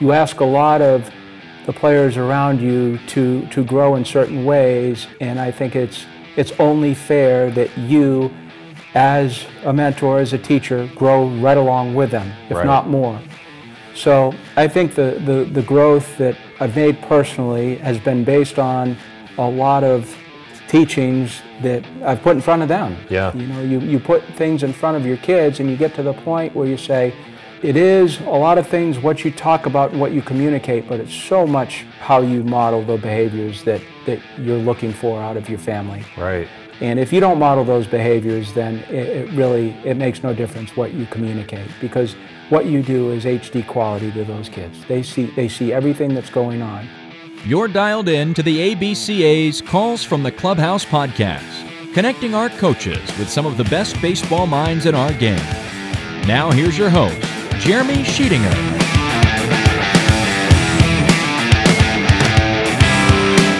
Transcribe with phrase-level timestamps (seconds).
[0.00, 1.10] you ask a lot of
[1.66, 6.52] the players around you to, to grow in certain ways, and I think it's, it's
[6.58, 8.32] only fair that you,
[8.94, 12.66] as a mentor, as a teacher, grow right along with them, if Right.
[12.66, 13.20] not more.
[13.94, 18.96] So I think the, the, the growth that I've made personally has been based on
[19.36, 20.16] a lot of
[20.68, 22.96] teachings that I've put in front of them.
[23.10, 23.34] Yeah.
[23.36, 26.02] You know, you, you put things in front of your kids and you get to
[26.02, 27.12] the point where you say,
[27.62, 30.98] it is a lot of things what you talk about and what you communicate, but
[31.00, 35.48] it's so much how you model the behaviors that, that you're looking for out of
[35.48, 36.04] your family.
[36.16, 36.48] Right.
[36.80, 40.74] And if you don't model those behaviors, then it, it really it makes no difference
[40.74, 42.14] what you communicate because
[42.48, 44.82] what you do is HD quality to those kids.
[44.86, 46.88] They see they see everything that's going on.
[47.44, 53.28] You're dialed in to the ABCA's Calls from the Clubhouse podcast, connecting our coaches with
[53.28, 55.38] some of the best baseball minds in our game.
[56.26, 57.18] Now, here's your host,
[57.60, 58.54] Jeremy Sheetinger.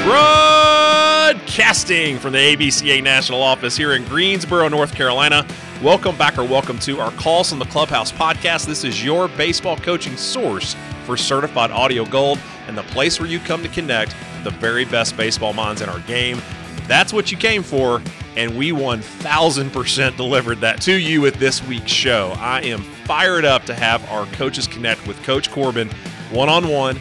[0.05, 5.47] Broadcasting from the ABCA National Office here in Greensboro, North Carolina.
[5.83, 8.65] Welcome back or welcome to our Calls from the Clubhouse podcast.
[8.65, 13.39] This is your baseball coaching source for certified audio gold and the place where you
[13.39, 16.41] come to connect the very best baseball minds in our game.
[16.89, 18.01] That's what you came for,
[18.34, 22.33] and we 1000% delivered that to you with this week's show.
[22.39, 25.89] I am fired up to have our coaches connect with Coach Corbin
[26.30, 26.94] one on one,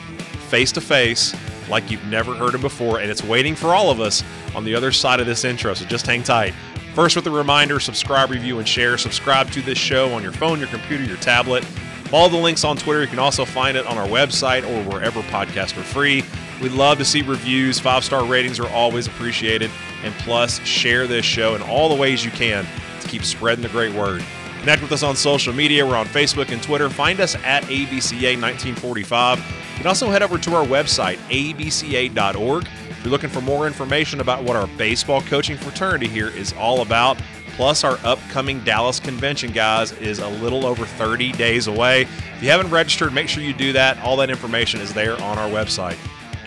[0.50, 1.36] face to face,
[1.70, 4.24] like you've never heard him before, and it's waiting for all of us
[4.56, 6.56] on the other side of this intro, so just hang tight.
[6.96, 8.98] First, with a reminder subscribe, review, and share.
[8.98, 11.64] Subscribe to this show on your phone, your computer, your tablet.
[12.06, 13.04] Follow the links on Twitter.
[13.04, 16.24] You can also find it on our website or wherever podcasts are free.
[16.60, 17.80] We'd love to see reviews.
[17.80, 19.70] Five star ratings are always appreciated.
[20.04, 22.66] And plus, share this show in all the ways you can
[23.00, 24.26] to keep spreading the great word.
[24.60, 25.86] Connect with us on social media.
[25.86, 26.90] We're on Facebook and Twitter.
[26.90, 29.38] Find us at ABCA1945.
[29.38, 29.44] You
[29.78, 32.68] can also head over to our website, abca.org.
[32.90, 36.82] If you're looking for more information about what our baseball coaching fraternity here is all
[36.82, 37.18] about,
[37.56, 42.02] plus our upcoming Dallas convention, guys, is a little over 30 days away.
[42.02, 43.98] If you haven't registered, make sure you do that.
[44.04, 45.98] All that information is there on our website.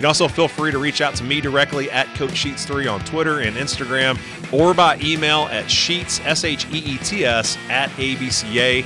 [0.03, 3.05] You can also feel free to reach out to me directly at Coach Sheets3 on
[3.05, 4.19] Twitter and Instagram
[4.53, 8.83] or by email at Sheets, S H E E T S, at abca.org.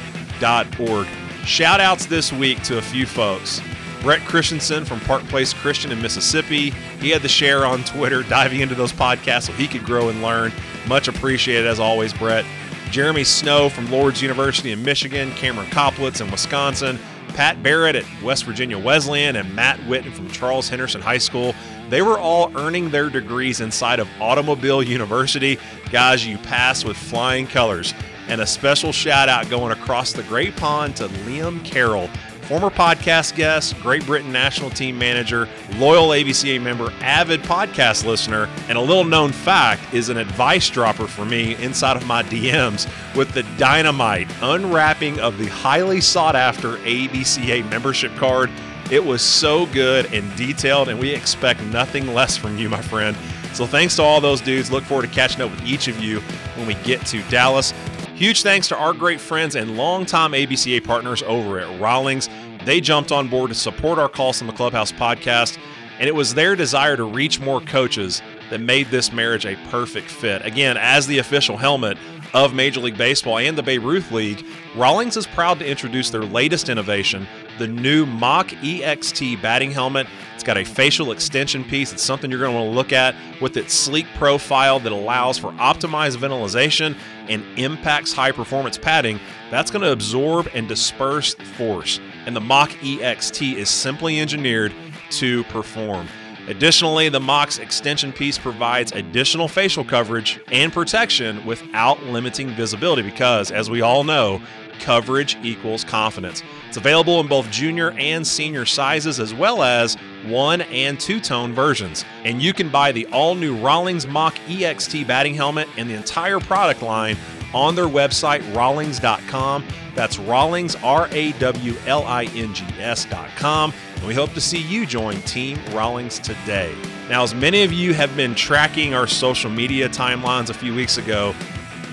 [1.47, 3.63] Shout outs this week to a few folks.
[4.03, 6.69] Brett Christensen from Park Place Christian in Mississippi.
[7.01, 10.21] He had the share on Twitter, diving into those podcasts so he could grow and
[10.21, 10.53] learn.
[10.87, 12.45] Much appreciated as always, Brett.
[12.91, 16.99] Jeremy Snow from Lord's University in Michigan, Cameron Koplitz in Wisconsin,
[17.37, 21.55] Pat Barrett at West Virginia Wesleyan, and Matt Witten from Charles Henderson High School.
[21.91, 25.59] They were all earning their degrees inside of Automobile University.
[25.93, 27.93] Guys, you passed with flying colors.
[28.29, 32.09] And a special shout out going across the Great Pond to Liam Carroll,
[32.47, 35.49] former podcast guest, Great Britain national team manager,
[35.79, 41.09] loyal ABCA member, avid podcast listener, and a little known fact is an advice dropper
[41.09, 46.77] for me inside of my DMs with the dynamite unwrapping of the highly sought after
[46.79, 48.49] ABCA membership card.
[48.93, 53.17] It was so good and detailed, and we expect nothing less from you, my friend.
[53.55, 54.71] So thanks to all those dudes.
[54.71, 56.21] Look forward to catching up with each of you
[56.55, 57.73] when we get to Dallas.
[58.17, 62.31] Huge thanks to our great friends and longtime ABCA partners over at Rawlings.
[62.65, 65.59] They jumped on board to support our Calls from the Clubhouse podcast,
[65.99, 70.11] and it was their desire to reach more coaches that made this marriage a perfect
[70.11, 70.43] fit.
[70.47, 71.99] Again, as the official helmet
[72.33, 76.25] of Major League Baseball and the Babe Ruth League, Rawlings is proud to introduce their
[76.25, 77.27] latest innovation,
[77.59, 80.07] the new Mach EXT batting helmet.
[80.47, 81.93] Got a facial extension piece.
[81.93, 85.39] It's something you're going to want to look at with its sleek profile that allows
[85.39, 86.95] for optimized ventilation
[87.29, 89.19] and impacts high performance padding.
[89.51, 91.99] That's going to absorb and disperse force.
[92.27, 94.73] And the Mach EXT is simply engineered
[95.11, 96.07] to perform.
[96.47, 103.51] Additionally, the Mox extension piece provides additional facial coverage and protection without limiting visibility because,
[103.51, 104.41] as we all know,
[104.81, 106.43] coverage equals confidence.
[106.69, 109.95] It's available in both junior and senior sizes, as well as
[110.27, 112.05] one and two tone versions.
[112.25, 116.41] And you can buy the all new Rawlings Mach EXT batting helmet and the entire
[116.41, 117.17] product line
[117.55, 119.65] on their website, rawlings.com.
[119.95, 123.73] That's Rawlings, R A W L I N G S.com.
[123.95, 126.75] And we hope to see you join Team Rawlings today.
[127.09, 130.99] Now, as many of you have been tracking our social media timelines a few weeks
[130.99, 131.35] ago,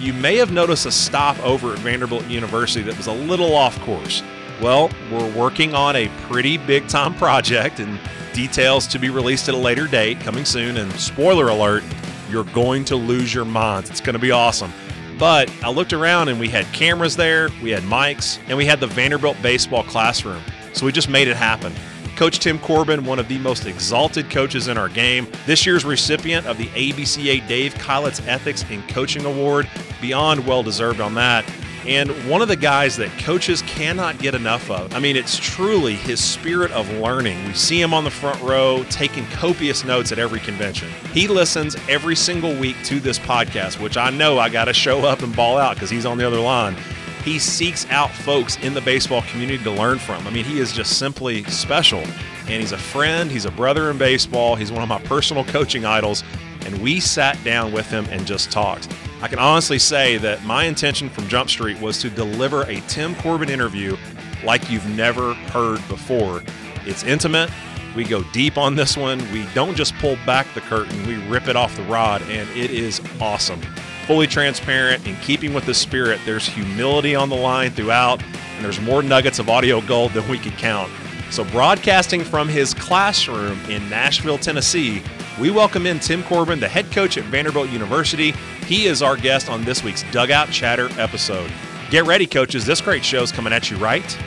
[0.04, 3.80] you may have noticed a stop over at Vanderbilt University that was a little off
[3.82, 4.22] course.
[4.62, 7.98] Well, we're working on a pretty big time project and
[8.34, 10.76] details to be released at a later date coming soon.
[10.76, 11.84] And spoiler alert,
[12.30, 13.90] you're going to lose your minds.
[13.90, 14.74] It's going to be awesome.
[15.18, 18.82] But I looked around and we had cameras there, we had mics, and we had
[18.82, 20.42] the Vanderbilt baseball classroom.
[20.74, 21.74] So we just made it happen.
[22.16, 26.46] Coach Tim Corbin, one of the most exalted coaches in our game, this year's recipient
[26.46, 29.68] of the ABCA Dave Keilitz Ethics in Coaching Award,
[30.00, 31.44] beyond well deserved on that.
[31.86, 34.94] And one of the guys that coaches cannot get enough of.
[34.96, 37.44] I mean, it's truly his spirit of learning.
[37.46, 40.90] We see him on the front row taking copious notes at every convention.
[41.12, 45.00] He listens every single week to this podcast, which I know I got to show
[45.00, 46.78] up and ball out because he's on the other line.
[47.24, 50.28] He seeks out folks in the baseball community to learn from.
[50.28, 52.00] I mean, he is just simply special.
[52.00, 55.86] And he's a friend, he's a brother in baseball, he's one of my personal coaching
[55.86, 56.24] idols.
[56.66, 58.90] And we sat down with him and just talked.
[59.22, 63.16] I can honestly say that my intention from Jump Street was to deliver a Tim
[63.16, 63.96] Corbin interview
[64.44, 66.44] like you've never heard before.
[66.86, 67.50] It's intimate.
[67.96, 69.20] We go deep on this one.
[69.32, 72.72] We don't just pull back the curtain, we rip it off the rod, and it
[72.72, 73.62] is awesome.
[74.06, 78.22] Fully transparent, in keeping with the spirit, there's humility on the line throughout,
[78.56, 80.92] and there's more nuggets of audio gold than we could count.
[81.32, 85.02] So, broadcasting from his classroom in Nashville, Tennessee,
[85.40, 88.32] we welcome in Tim Corbin, the head coach at Vanderbilt University.
[88.68, 91.52] He is our guest on this week's Dugout Chatter episode.
[91.90, 92.66] Get ready, coaches.
[92.66, 94.18] This great show is coming at you right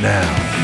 [0.00, 0.63] now.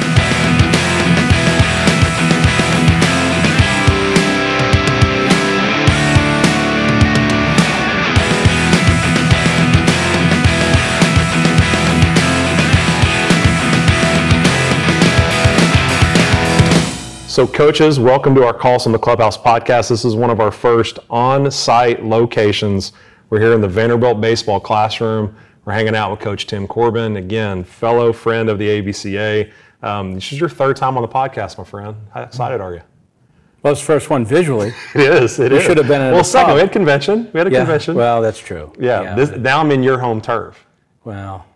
[17.30, 19.88] So, coaches, welcome to our Calls from the Clubhouse podcast.
[19.88, 22.92] This is one of our first on site locations.
[23.30, 25.36] We're here in the Vanderbilt baseball classroom.
[25.64, 29.52] We're hanging out with Coach Tim Corbin, again, fellow friend of the ABCA.
[29.80, 31.96] Um, this is your third time on the podcast, my friend.
[32.12, 32.80] How excited are you?
[33.62, 34.72] Well, it's the first one visually.
[34.96, 35.38] It is.
[35.38, 35.60] It is.
[35.62, 36.22] It should have been at well.
[36.22, 37.30] a Second, we had convention.
[37.32, 37.94] We had a Yeah, convention.
[37.94, 38.72] Well, that's true.
[38.76, 39.14] yeah.
[39.14, 40.66] This, now I'm in your home turf.
[41.04, 41.46] well,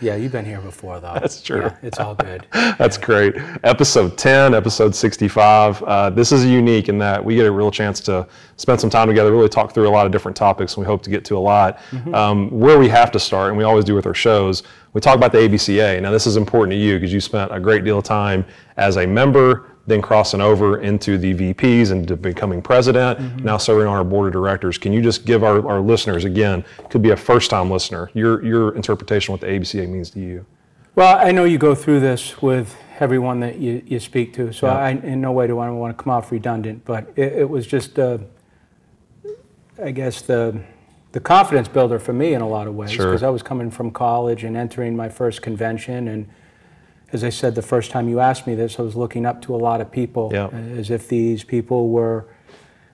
[0.00, 1.14] yeah, you've been here before, though.
[1.14, 1.62] That's true.
[1.62, 2.46] Yeah, it's all good.
[2.52, 3.34] That's great.
[3.64, 5.82] Episode 10, episode 65.
[5.82, 8.26] Uh, this is unique in that we get a real chance to
[8.56, 11.02] spend some time together, really talk through a lot of different topics, and we hope
[11.02, 11.80] to get to a lot.
[12.14, 14.62] Um, where we have to start, and we always do with our shows,
[14.92, 16.02] we talk about the ABCA.
[16.02, 18.44] Now, this is important to you because you spent a great deal of time
[18.76, 23.86] as a member, then crossing over into the VPs and to becoming president, now serving
[23.86, 24.78] on our board of directors.
[24.78, 28.44] Can you just give our, our listeners, again, could be a first time listener, your,
[28.44, 30.46] your interpretation of what the ABCA means to you?
[30.94, 34.66] Well, I know you go through this with everyone that you, you speak to, so
[34.66, 34.74] Yeah.
[34.74, 37.66] I, in no way do I want to come off redundant, but it, it was
[37.66, 38.18] just, uh,
[39.82, 40.60] I guess, the,
[41.12, 42.90] the confidence builder for me in a lot of ways.
[42.90, 43.06] Sure.
[43.06, 46.28] Because I was coming from college and entering my first convention, and
[47.12, 49.54] as I said the first time you asked me this, I was looking up to
[49.54, 50.48] a lot of people Yeah.
[50.48, 52.26] as if these people were,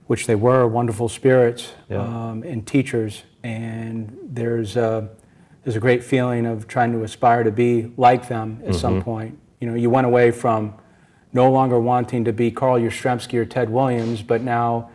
[0.06, 1.98] which they were, wonderful spirits Yeah.
[2.02, 3.24] um, and teachers.
[3.42, 5.08] And there's a,
[5.64, 8.78] there's a great feeling of trying to aspire to be like them at Mm-hmm.
[8.78, 9.38] some point.
[9.60, 10.74] You know, you went away from
[11.32, 14.90] no longer wanting to be Carl Yastrzemski or Ted Williams, but now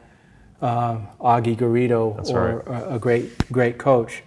[0.61, 4.23] uh, Augie Garrido That's or a, a great great coach.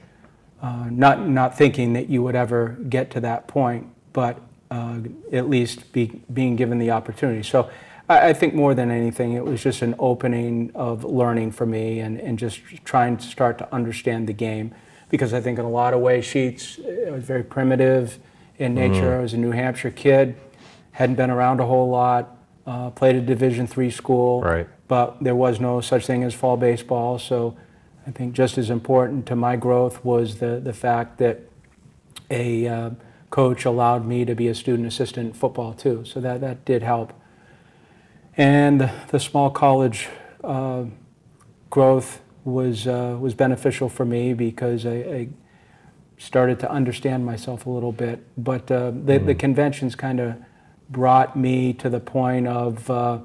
[0.61, 4.41] Uh, not not thinking that you would ever get to that point, but
[4.75, 4.99] uh,
[5.33, 7.43] at least be, being given the opportunity.
[7.43, 7.71] So
[8.09, 12.01] I, I think more than anything, it was just an opening of learning for me
[12.01, 14.75] and, and just trying to start to understand the game.
[15.11, 18.19] Because I think in a lot of ways, Sheets uh, was very primitive
[18.59, 19.17] in nature.
[19.19, 20.35] I was a New Hampshire kid,
[20.93, 24.67] hadn't been around a whole lot, uh, played a Division three school, Right.
[24.89, 27.19] but there was no such thing as fall baseball.
[27.19, 27.57] So
[28.07, 31.41] I think just as important to my growth was the, the fact that
[32.31, 32.91] a uh,
[33.35, 36.05] coach allowed me to be a student assistant in football too.
[36.05, 37.13] So that, that did help.
[38.37, 40.09] And the, small college
[40.45, 40.85] uh,
[41.69, 45.29] growth was, uh, was beneficial for me because I, I
[46.17, 48.25] started to understand myself a little bit.
[48.39, 50.37] But uh, the, the conventions kind of
[50.89, 53.19] brought me to the point of uh,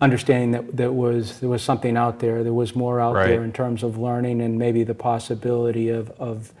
[0.00, 2.42] understanding that there was, there was something out there.
[2.42, 3.28] There was more out Right.
[3.28, 6.52] there in terms of learning and maybe the possibility of, of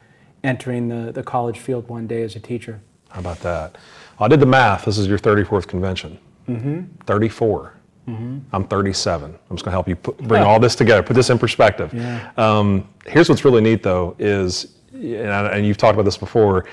[0.44, 2.80] entering the, the college field one day as a teacher.
[3.10, 3.78] How about that?
[4.18, 4.84] I did the math.
[4.84, 6.18] This is your 34th convention.
[6.48, 6.82] Mm-hmm.
[7.06, 7.74] 34.
[8.08, 8.38] Mm-hmm.
[8.52, 9.30] I'm 37.
[9.30, 11.92] I'm just going to help you put, bring all this together, put this in perspective.
[11.94, 12.32] Yeah.
[12.36, 16.64] Um, here's what's really neat, though, is, and, I, and you've talked about this before,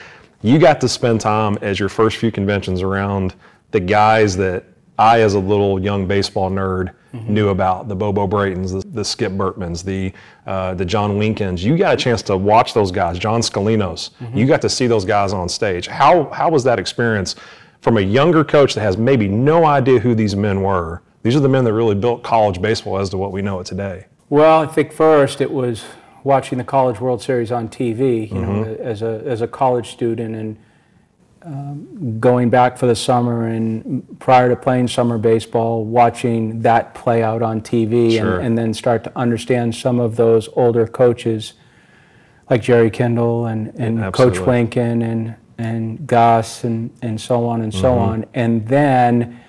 [0.41, 3.35] you got to spend time as your first few conventions around
[3.71, 4.65] the guys that
[4.99, 6.93] I, as a little young baseball nerd,
[7.27, 10.13] knew about the Bobo Braytons, the, the Skip Bertmans, the
[10.45, 11.63] uh, the John Winkins.
[11.63, 14.11] You got a chance to watch those guys, John Scolinos.
[14.35, 15.87] You got to see those guys on stage.
[15.87, 17.35] How how was that experience
[17.81, 21.01] from a younger coach that has maybe no idea who these men were?
[21.23, 23.65] These are the men that really built college baseball as to what we know it
[23.65, 24.05] today.
[24.29, 25.83] Well, I think first it was
[26.23, 28.83] watching the College World Series on TV, you know, Mm-hmm.
[28.83, 30.57] as a as a college student, and
[31.43, 37.23] um, going back for the summer and prior to playing summer baseball, watching that play
[37.23, 38.35] out on TV Sure.
[38.37, 41.53] and, and then start to understand some of those older coaches
[42.49, 44.45] like Jerry Kindall and, and Coach Absolutely.
[44.53, 47.81] Lincoln and, and Gus and, and so on and Mm-hmm.
[47.81, 48.25] so on.
[48.33, 49.39] And then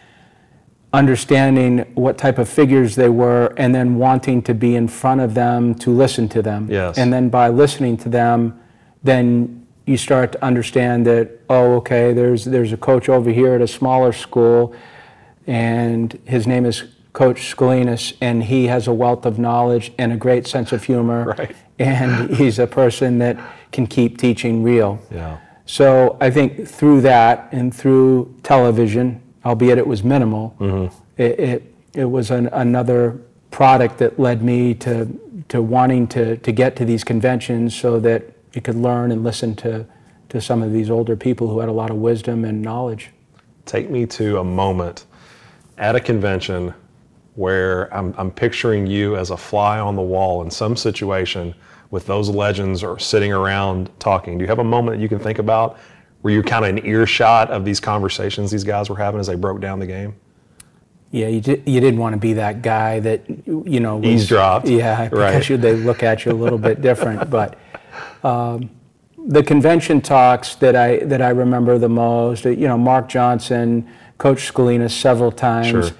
[0.92, 5.34] understanding what type of figures they were and then wanting to be in front of
[5.34, 6.68] them to listen to them.
[6.70, 6.98] Yes.
[6.98, 8.60] And then by listening to them,
[9.02, 9.59] then
[9.90, 13.66] you start to understand that, oh, okay, there's, there's a coach over here at a
[13.66, 14.74] smaller school
[15.46, 20.16] and his name is Coach Scolinos, and he has a wealth of knowledge and a
[20.16, 21.34] great sense of humor.
[21.38, 21.56] Right.
[21.80, 23.36] And he's a person that
[23.72, 25.00] can keep teaching real.
[25.10, 25.38] Yeah.
[25.64, 30.94] So I think through that and through television, albeit it was minimal, mm-hmm.
[31.16, 33.18] it, it, it was an, another
[33.50, 35.08] product that led me to,
[35.48, 39.54] to wanting to, to get to these conventions so that you could learn and listen
[39.56, 39.86] to,
[40.28, 43.10] to some of these older people who had a lot of wisdom and knowledge.
[43.66, 45.06] Take me to a moment
[45.78, 46.74] at a convention
[47.36, 51.54] where I'm, I'm picturing you as a fly on the wall in some situation
[51.90, 54.38] with those legends or sitting around talking.
[54.38, 55.78] Do you have a moment that you can think about
[56.22, 59.36] where you're kind of an earshot of these conversations these guys were having as they
[59.36, 60.14] broke down the game?
[61.12, 64.68] Yeah, you did, you didn't want to be that guy that, you know, was, Eavesdropped.
[64.68, 65.48] Yeah, because Right.
[65.50, 67.28] you, they look at you a little bit different.
[67.30, 67.58] But
[68.24, 68.70] um,
[69.26, 73.86] the convention talks that I that I remember the most, you know, Mark Johnson,
[74.18, 75.92] Coach Scolino several times,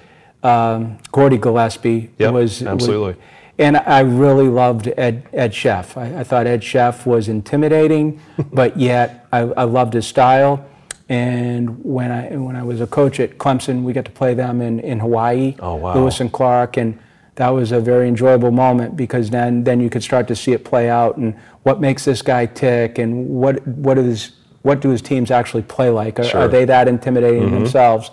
[0.43, 3.13] um, Gordy Gillespie Yep, was absolutely.
[3.13, 3.17] was-
[3.59, 5.95] and I really loved Ed Ed Cheff.
[5.97, 8.19] I, I thought Ed Cheff was intimidating,
[8.53, 10.65] but yet I, I loved his style.
[11.09, 14.61] And when I when I was a coach at Clemson, we got to play them
[14.61, 15.93] in, in Hawaii, Oh, wow.
[15.93, 16.97] Lewis and Clark, and
[17.41, 20.63] that was a very enjoyable moment because then then you could start to see it
[20.63, 21.33] play out and
[21.63, 25.89] what makes this guy tick and what what is what do his teams actually play
[25.89, 26.19] like?
[26.19, 26.41] Are, Sure.
[26.41, 28.11] are they that intimidating themselves?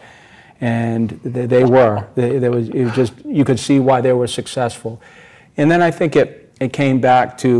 [0.62, 2.06] And they, they were.
[2.14, 4.98] They, there was it was just you could see why they were successful.
[5.58, 7.50] And then I think it it came back to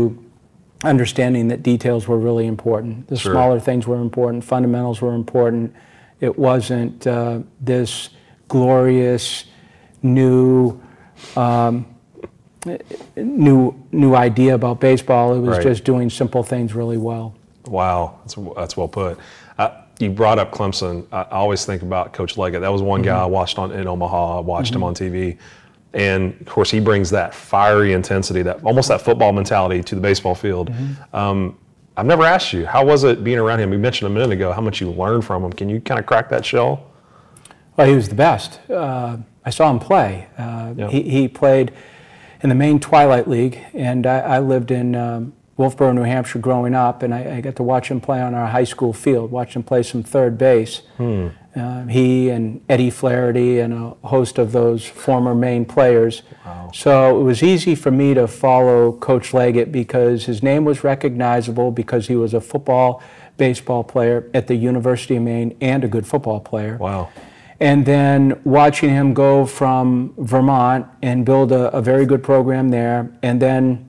[0.83, 3.07] understanding that details were really important.
[3.09, 3.33] The Sure.
[3.33, 4.43] smaller things were important.
[4.43, 5.71] Fundamentals were important.
[6.19, 8.09] It wasn't uh, this
[8.47, 9.45] glorious
[10.01, 10.79] new
[11.35, 11.85] um,
[13.15, 15.33] new new idea about baseball.
[15.35, 15.63] It was Right.
[15.63, 17.33] just doing simple things really well.
[17.67, 19.17] Wow, that's, that's well put.
[19.57, 21.05] Uh, you brought up Clemson.
[21.11, 22.61] I always think about Coach Leggett.
[22.61, 24.37] That was one guy I watched on in Omaha.
[24.37, 25.37] I watched him on TV,
[25.93, 30.01] and of course he brings that fiery intensity, that almost that football mentality to the
[30.01, 30.71] baseball field.
[31.13, 31.57] Um,
[31.97, 33.73] I've never asked you how was it being around him.
[33.73, 35.51] You mentioned a minute ago how much you learned from him.
[35.51, 36.85] Can you kind of crack that shell?
[37.75, 38.59] Well, he was the best.
[38.69, 40.27] Uh, I saw him play.
[40.37, 40.87] Uh, Yeah.
[40.89, 41.71] he, he played
[42.41, 46.73] in the Maine Twilight League, and I, I lived in um, Wolfeboro, New Hampshire growing
[46.73, 49.55] up, and I, I got to watch him play on our high school field, watch
[49.55, 50.81] him play some third base.
[51.55, 56.21] Uh, he and Eddie Flaherty and a host of those former Maine players.
[56.73, 61.71] So it was easy for me to follow Coach Leggett because his name was recognizable
[61.71, 63.01] because he was a football,
[63.37, 66.77] baseball player at the University of Maine and a good football player.
[66.77, 67.09] Wow.
[67.61, 73.11] And then watching him go from Vermont and build a, a very good program there,
[73.21, 73.85] and then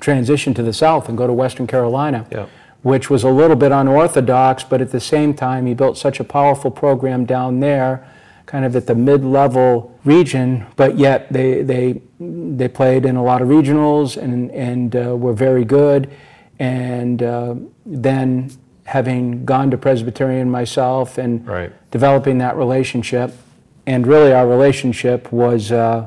[0.00, 2.46] transition to the South and go to Western Carolina, Yeah.
[2.82, 6.24] which was a little bit unorthodox, but at the same time, he built such a
[6.24, 8.06] powerful program down there,
[8.46, 13.40] kind of at the mid-level region, but yet they, they, they played in a lot
[13.42, 16.10] of regionals and, and uh, were very good.
[16.58, 17.54] And uh,
[17.86, 18.50] then
[18.84, 21.72] having gone to Presbyterian myself and Right.
[21.90, 23.32] developing that relationship,
[23.86, 26.06] and really our relationship was uh,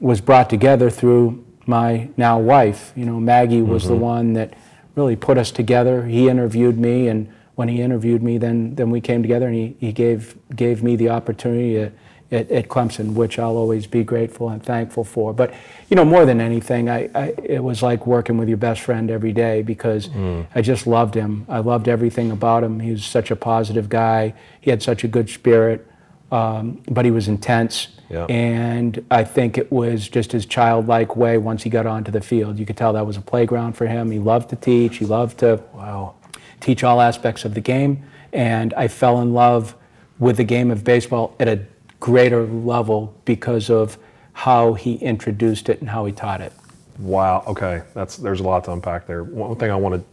[0.00, 2.92] was brought together through my now wife.
[2.94, 4.52] You know, Maggie was the one that
[4.94, 6.04] really put us together.
[6.06, 9.76] He interviewed me, and when he interviewed me, then then we came together, and he,
[9.80, 11.92] he gave gave me the opportunity at,
[12.30, 15.32] at, at Clemson, which I'll always be grateful and thankful for.
[15.32, 15.54] But
[15.88, 19.10] you know, more than anything, I, I it was like working with your best friend
[19.10, 20.08] every day because
[20.54, 21.46] I just loved him.
[21.48, 22.80] I loved everything about him.
[22.80, 24.34] He was such a positive guy.
[24.60, 25.86] He had such a good spirit,
[26.32, 27.88] um, but he was intense.
[28.28, 32.58] And I think it was just his childlike way once he got onto the field.
[32.58, 34.10] You could tell that was a playground for him.
[34.12, 34.98] He loved to teach.
[34.98, 36.14] He loved to Wow.
[36.60, 38.04] teach all aspects of the game.
[38.32, 39.74] And I fell in love
[40.18, 41.58] with the game of baseball at a
[42.00, 43.98] greater level because of
[44.32, 46.52] how he introduced it and how he taught it.
[46.98, 47.44] Wow.
[47.46, 47.82] Okay.
[47.94, 49.24] That's there's a lot to unpack there.
[49.24, 50.04] One thing I want to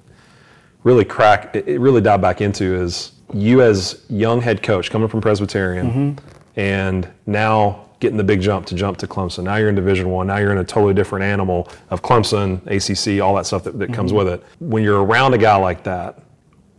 [0.84, 5.22] really crack, it, really dive back into is you as young head coach coming from
[5.22, 6.60] Presbyterian, mm-hmm.
[6.60, 9.46] and now getting the big jump to jump to Clemson.
[9.46, 10.28] Now you're in Division One.
[10.28, 13.94] Now you're in a totally different animal of Clemson, ACC, all that stuff that, that
[13.94, 14.18] comes mm-hmm.
[14.18, 14.44] with it.
[14.60, 16.20] When you're around a guy like that,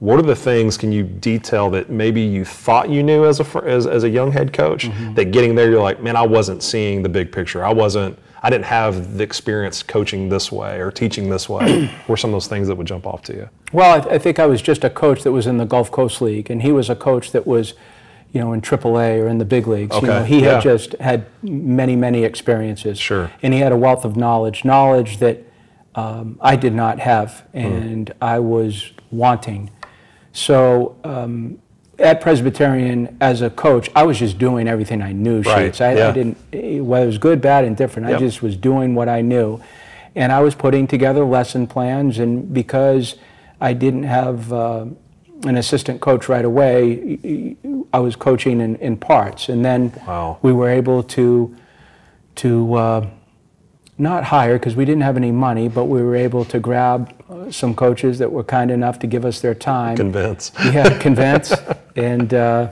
[0.05, 3.47] what are the things can you detail that maybe you thought you knew as a
[3.65, 5.15] as, as a young head coach Mm-hmm.
[5.15, 8.51] that getting there you're like man i wasn't seeing the big picture i wasn't i
[8.51, 12.49] didn't have the experience coaching this way or teaching this way were some of those
[12.49, 14.91] things that would jump off to you Well, I, I think I was just a
[14.91, 17.75] coach that was in the Gulf Coast League, and he was a coach that was,
[18.33, 19.97] you know, in AAA or in the big leagues.
[19.97, 20.55] You know, Okay, he yeah.
[20.55, 22.99] had just had many, many experiences.
[23.01, 23.31] Sure.
[23.43, 25.37] And he had a wealth of knowledge, knowledge that
[25.97, 27.59] um, I did not have, Hmm.
[27.59, 29.71] and I was wanting.
[30.35, 31.59] So um,
[31.99, 35.41] at Presbyterian, as a coach, I was just doing everything I knew.
[35.43, 35.81] Right, Sheets.
[35.81, 36.09] I, yeah.
[36.09, 36.37] I didn't,
[36.85, 38.07] whether it was good, bad, indifferent.
[38.09, 38.21] I Yep.
[38.21, 39.61] just was doing what I knew,
[40.17, 42.19] and I was putting together lesson plans.
[42.19, 43.15] And because
[43.61, 44.87] I didn't have uh,
[45.45, 47.57] an assistant coach right away,
[47.93, 50.39] I was coaching in, in parts, and then Wow.
[50.43, 51.55] we were able to
[52.37, 53.07] to uh,
[53.97, 57.51] not hire because we didn't have any money, but we were able to grab uh,
[57.51, 59.97] some coaches that were kind enough to give us their time.
[59.97, 61.53] convince yeah, convince,
[61.97, 62.71] and uh,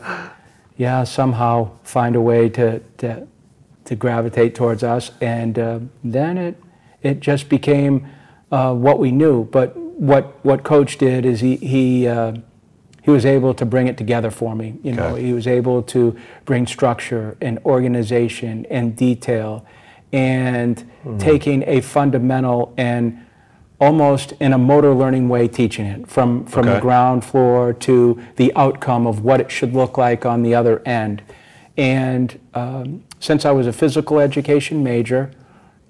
[0.76, 3.26] yeah, somehow find a way to to,
[3.84, 6.56] to gravitate towards us, and uh, then it
[7.02, 8.06] it just became
[8.50, 9.44] uh, what we knew.
[9.44, 12.08] But what what Coach did is he he.
[12.08, 12.34] Uh,
[13.04, 14.78] he was able to bring it together for me.
[14.84, 15.24] You know, Okay.
[15.24, 19.66] he was able to bring structure and organization and detail,
[20.12, 21.18] and Hmm.
[21.18, 23.18] taking a fundamental and
[23.80, 28.52] almost in a motor learning way teaching it from from the ground floor to the
[28.54, 31.22] outcome of what it should look like on the other end.
[31.76, 35.30] And um, since I was a physical education major,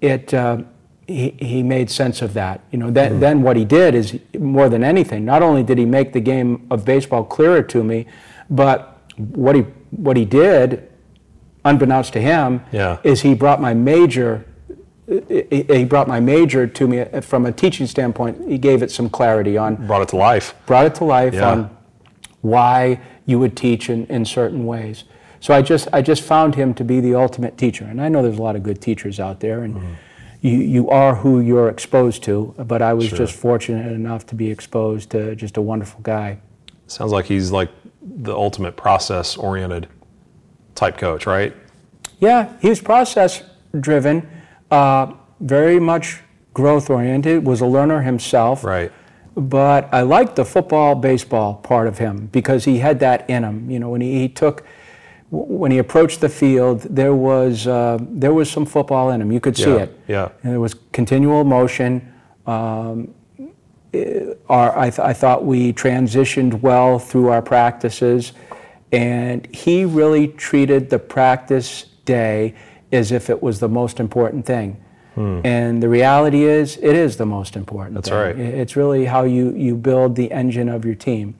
[0.00, 0.58] it uh,
[1.06, 2.60] he, he made sense of that.
[2.70, 5.24] You know, then, then what he did is more than anything.
[5.24, 8.06] Not only did he make the game of baseball clearer to me,
[8.48, 10.88] but what he what he did,
[11.64, 12.98] unbeknownst to him, Yeah.
[13.04, 14.44] is he brought my major.
[15.28, 18.48] He brought my major to me from a teaching standpoint.
[18.48, 21.50] He gave it some clarity on brought it to life brought it to life Yeah.
[21.50, 21.70] on
[22.40, 25.04] why you would teach in, in certain ways.
[25.40, 28.22] So I just I just found him to be the ultimate teacher, and I know
[28.22, 29.86] there's a lot of good teachers out there, and Mm-hmm.
[30.40, 32.54] you you are who you're exposed to.
[32.56, 33.18] But I was Sure.
[33.18, 36.38] just fortunate enough to be exposed to just a wonderful guy.
[36.86, 37.70] sounds like he's like
[38.02, 39.88] the ultimate process oriented
[40.82, 41.52] type coach right
[42.18, 43.42] Yeah, he was process
[43.80, 44.16] driven,
[44.70, 46.20] uh, very much
[46.54, 47.46] growth oriented.
[47.46, 48.64] Was a learner himself.
[48.64, 48.90] right
[49.34, 53.70] but I liked the football baseball part of him because he had that in him.
[53.70, 54.56] You know, when he, he took,
[55.30, 59.32] when he approached the field, there was uh, there was some football in him.
[59.32, 59.90] You could see Yeah, it.
[60.06, 60.28] yeah.
[60.42, 61.92] And there was continual motion.
[62.46, 63.14] Um,
[63.94, 68.32] eh, our, I, th- I thought we transitioned well through our practices,
[68.92, 72.54] and he really treated the practice day
[72.92, 74.76] as if it was the most important thing.
[75.14, 77.90] And the reality is, it is the most important.
[77.90, 77.94] Hmm.
[77.96, 78.18] That's thing.
[78.18, 78.38] right.
[78.38, 81.34] It's really how you, you build the engine of your team.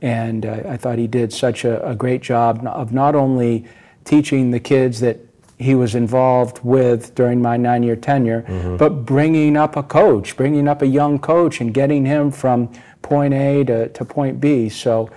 [0.00, 3.66] And uh, I thought he did such a, a great job of not only
[4.04, 5.18] teaching the kids that
[5.58, 8.76] he was involved with during my nine year tenure, Mm-hmm.
[8.76, 12.68] but bringing up a coach, bringing up a young coach and getting him from
[13.02, 14.68] point A to, to point B.
[14.68, 15.10] So,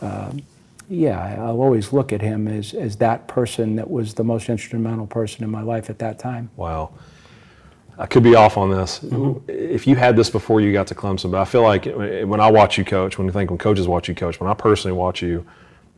[0.00, 0.40] um,
[0.90, 5.06] yeah, I'll always look at him as, as that person that was the most instrumental
[5.06, 6.50] person in my life at that time.
[6.56, 6.92] Wow.
[7.96, 9.00] I could be off on this.
[9.46, 12.50] If you had this before you got to Clemson, but I feel like when I
[12.50, 15.22] watch you coach, when you think when coaches watch you coach, when I personally watch
[15.22, 15.46] you,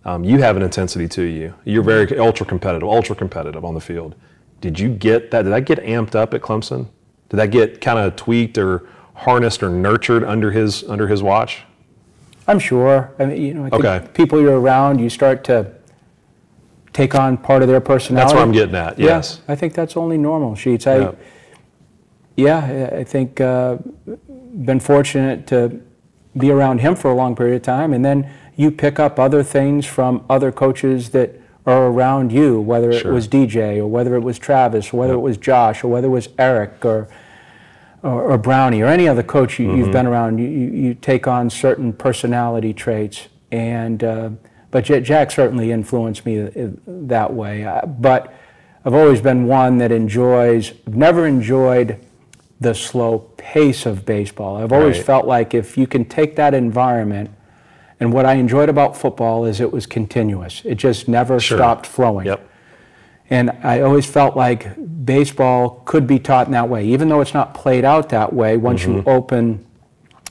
[0.05, 1.55] um, you have an intensity to you.
[1.65, 4.17] You're very ultra competitive, ultra competitive on the field.
[4.61, 5.43] Did you get that?
[5.43, 6.89] Did that get amped up at Clemson?
[7.29, 11.63] Did that get kind of tweaked or harnessed or nurtured under his under his watch?
[12.49, 13.11] I'm sure.
[13.19, 14.07] I mean, you know, I think Okay.
[14.15, 15.67] people you're around, you start to
[16.93, 18.25] take on part of their personality.
[18.27, 18.99] That's what I'm getting at.
[18.99, 19.41] Yeah, Yes.
[19.49, 20.55] I think that's only normal.
[20.55, 20.87] Sheets.
[20.87, 21.11] I, Yeah.
[22.37, 23.77] yeah, I I think uh,
[24.65, 25.81] been fortunate to
[26.37, 28.27] be around him for a long period of time, and then
[28.57, 31.31] you pick up other things from other coaches that
[31.65, 33.13] are around you, whether it Sure.
[33.13, 36.11] was DJ or whether it was Travis, or whether it was Josh, or whether it
[36.11, 37.07] was Eric or
[38.03, 39.79] or, or Brownie or any other coach you, Mm-hmm.
[39.79, 43.29] you've been around, you, you, take on certain personality traits.
[43.51, 44.31] And uh,
[44.71, 46.49] but Jack certainly influenced me
[46.87, 47.65] that way.
[47.65, 48.33] Uh, but
[48.85, 50.73] I've always been one that enjoys.
[50.87, 51.99] I've never enjoyed
[52.61, 54.57] the slow pace of baseball.
[54.57, 55.07] I've always Right.
[55.07, 57.31] felt like if you can take that environment.
[58.01, 60.62] And what I enjoyed about football is it was continuous.
[60.65, 61.59] It just never Sure.
[61.59, 62.27] stopped flowing.
[62.27, 62.41] Yep.
[63.31, 67.35] And I always felt like baseball could be taught in that way, even though it's
[67.35, 68.57] not played out that way.
[68.57, 69.65] Once you open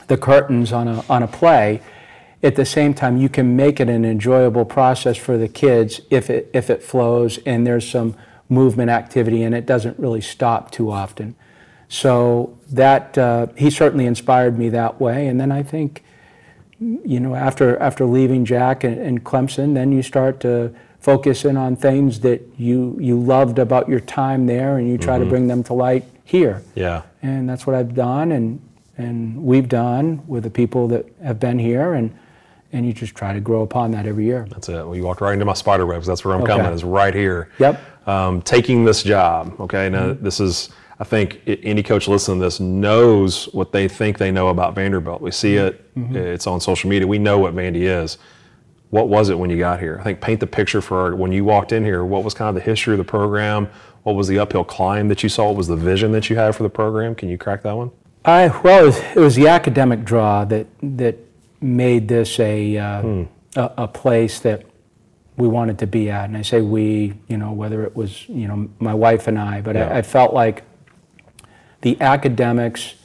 [0.07, 1.81] the curtains on a, on a play,
[2.43, 6.29] at the same time, you can make it an enjoyable process for the kids if
[6.29, 8.15] it, if it flows and there's some
[8.49, 11.35] movement activity and it doesn't really stop too often.
[11.87, 15.27] So that, uh, he certainly inspired me that way.
[15.27, 16.03] And then I think,
[16.79, 21.57] you know, after after leaving Jack and, and Clemson, then you start to focus in
[21.57, 25.29] on things that you you loved about your time there, and you try to mm-hmm.
[25.29, 26.63] bring them to light here.
[26.75, 27.01] Yeah.
[27.21, 28.61] And that's what I've done, and
[28.97, 32.15] and we've done with the people that have been here, and
[32.71, 34.47] and you just try to grow upon that every year.
[34.49, 34.85] That's it.
[34.85, 36.07] Well, you walked right into my spider webs.
[36.07, 36.55] That's where I'm Okay.
[36.55, 36.71] coming.
[36.71, 37.49] Is right here.
[37.59, 37.81] Yep.
[38.07, 39.53] Um, taking this job.
[39.59, 39.89] Okay.
[39.89, 40.23] Now mm-hmm.
[40.23, 40.69] this is.
[40.99, 44.75] I think i- any coach listening to this knows what they think they know about
[44.75, 45.19] Vanderbilt.
[45.19, 45.95] We see it.
[45.95, 46.15] Mm-hmm.
[46.15, 47.07] It's on social media.
[47.07, 48.19] We know what Vandy is.
[48.91, 49.97] What was it when you got here?
[49.99, 52.03] I think paint the picture for when you walked in here.
[52.03, 53.69] What was kind of the history of the program?
[54.03, 55.47] What was the uphill climb that you saw?
[55.47, 57.15] What was the vision that you had for the program?
[57.15, 57.91] Can you crack that one?
[58.25, 61.17] I well, it was, it was the academic draw that that
[61.61, 63.25] made this a, uh,
[63.55, 64.65] a a place that
[65.37, 68.47] we wanted to be at, and I say we, you know, whether it was you
[68.47, 69.87] know my wife and I, but Yeah.
[69.87, 70.63] I, I felt like
[71.81, 72.95] the academics,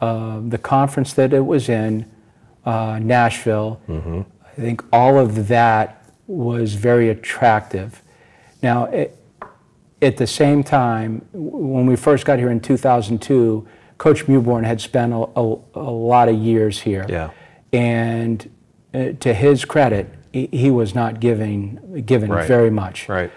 [0.00, 2.06] uh, the conference that it was in,
[2.64, 3.80] uh, Nashville,
[4.52, 8.02] I think all of that was very attractive.
[8.62, 9.16] Now, it,
[10.00, 13.66] at the same time, when we first got here in 2002,
[13.98, 17.06] Coach Mewbourne had spent a, a, a lot of years here.
[17.08, 17.30] Yeah.
[17.72, 18.50] And
[18.92, 22.46] uh, to his credit, he, he was not giving, given Right.
[22.46, 23.08] very much.
[23.08, 23.30] Right.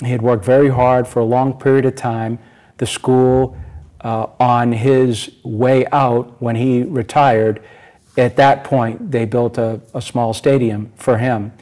[0.00, 2.38] He had worked very hard for a long period of time.
[2.76, 3.56] The school,
[4.00, 7.60] uh, on his way out when he retired,
[8.18, 11.52] at that point they built a, a small stadium for him,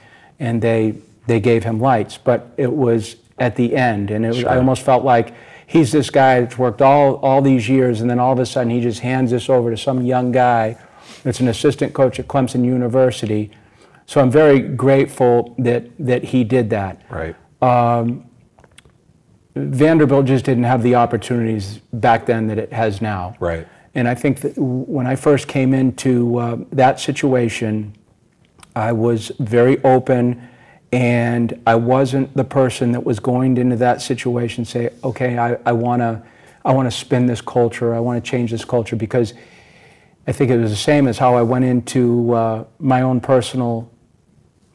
[0.40, 0.95] and they
[1.27, 2.19] they gave him lights.
[2.19, 5.35] But it was at the end, and it was, I almost felt like
[5.66, 8.71] he's this guy that's worked all all these years, and then all of a sudden
[8.71, 10.79] he just hands this over to some young guy
[11.23, 13.51] that's an assistant coach at Clemson University.
[14.07, 17.03] So I'm very grateful that that he did that.
[17.11, 17.37] Right.
[17.61, 18.25] Um,
[19.55, 23.35] Vanderbilt just didn't have the opportunities back then that it has now.
[23.40, 23.66] Right.
[23.97, 27.97] And I think that when I first came into uh, that situation,
[28.77, 30.47] I was very open
[30.93, 35.73] and I wasn't the person that was going into that situation say, okay, I, I
[35.73, 36.23] want to
[36.63, 39.33] I want to spin this culture, I want to change this culture because
[40.27, 43.91] I think it was the same as how I went into uh, my own personal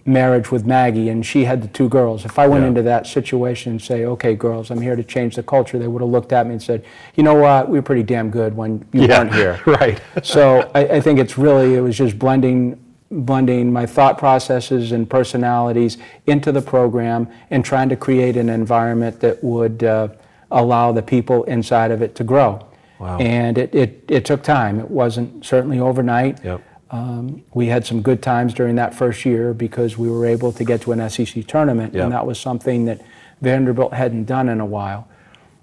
[0.05, 2.25] marriage with Maggie, and she had the two girls.
[2.25, 2.69] If I went Yeah.
[2.69, 6.01] into that situation and say, "Okay, girls, I'm here to change the culture," they would
[6.01, 6.83] have looked at me and said,
[7.15, 7.69] "You know what?
[7.69, 9.99] We were pretty damn good when you weren't here." right.
[10.23, 12.77] so I, I think it's really it was just blending
[13.11, 19.19] blending my thought processes and personalities into the program and trying to create an environment
[19.19, 20.07] that would uh,
[20.49, 22.57] allow the people inside of it to grow.
[22.99, 23.17] Wow.
[23.17, 24.79] And it, it, it took time.
[24.79, 26.41] It wasn't certainly overnight.
[26.43, 26.61] Yep.
[26.91, 30.63] Um, we had some good times during that first year because we were able to
[30.65, 32.03] get to an SEC tournament, Yep.
[32.03, 33.01] and that was something that
[33.41, 35.07] Vanderbilt hadn't done in a while.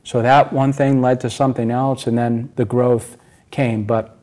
[0.05, 3.19] So that one thing led to something else, and then the growth
[3.51, 3.85] came.
[3.85, 4.15] But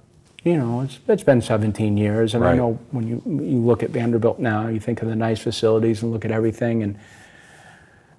[0.44, 3.89] you know, it's, it's been 17 years, and I know when you you look at
[3.91, 6.98] Vanderbilt now, you think of the nice facilities and look at everything, and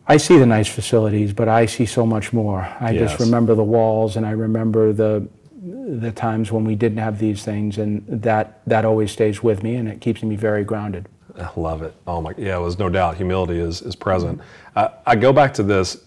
[0.08, 2.68] I see the nice facilities, but I see so much more.
[2.80, 3.10] I Yes.
[3.10, 5.26] just remember the walls, and I remember the
[5.62, 9.76] the times when we didn't have these things, and that that always stays with me,
[9.76, 11.08] and it keeps me very grounded.
[11.38, 11.94] I love it.
[12.06, 13.16] Oh my, yeah, there's no doubt.
[13.16, 14.40] Humility is is present.
[14.74, 16.02] I, I go back to this.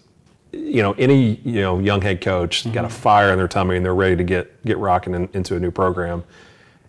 [0.52, 2.96] You know, any you know young head coach got a mm-hmm.
[2.96, 5.70] fire in their tummy and they're ready to get get rocking in, into a new
[5.70, 6.24] program.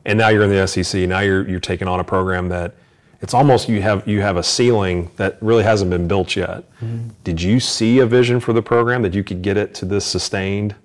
[0.06, 1.08] And now you're in the SEC.
[1.08, 2.76] Now you're you're taking on a program that
[3.22, 6.70] it's almost you have you have a ceiling that really hasn't been built yet.
[6.80, 7.10] Mm-hmm.
[7.24, 10.06] Did you see a vision for the program that you could get it to this
[10.06, 10.76] sustained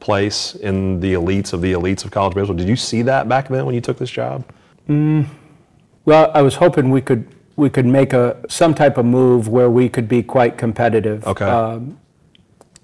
[0.00, 2.56] place in the elites of the elites of college baseball?
[2.56, 4.44] Did you see that back then when you took this job?
[4.88, 9.70] Well, I was hoping we could we could make a some type of move where
[9.70, 11.26] we could be quite competitive.
[11.26, 11.44] Okay.
[11.44, 11.98] Um,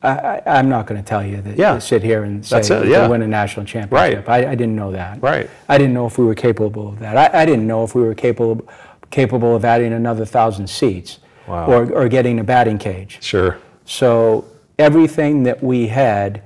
[0.03, 1.57] I, I, I'm not going to tell you that.
[1.57, 1.79] Yeah.
[1.79, 3.07] Sit here and say it, yeah.
[3.07, 4.29] win a national championship.
[4.29, 5.23] I, I didn't know that.
[5.23, 5.49] Right.
[5.69, 7.17] I didn't know if we were capable of that.
[7.17, 8.67] I, I didn't know if we were capable
[9.11, 11.67] capable of adding another thousand seats, Wow.
[11.67, 13.19] or or getting a batting cage.
[13.23, 13.59] Sure.
[13.85, 14.45] So
[14.79, 16.43] everything that we had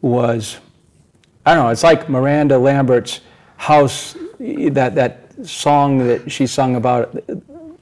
[0.00, 0.58] was,
[1.44, 3.20] I don't know, it's like Miranda Lambert's
[3.56, 7.16] house, that, that song that she sung about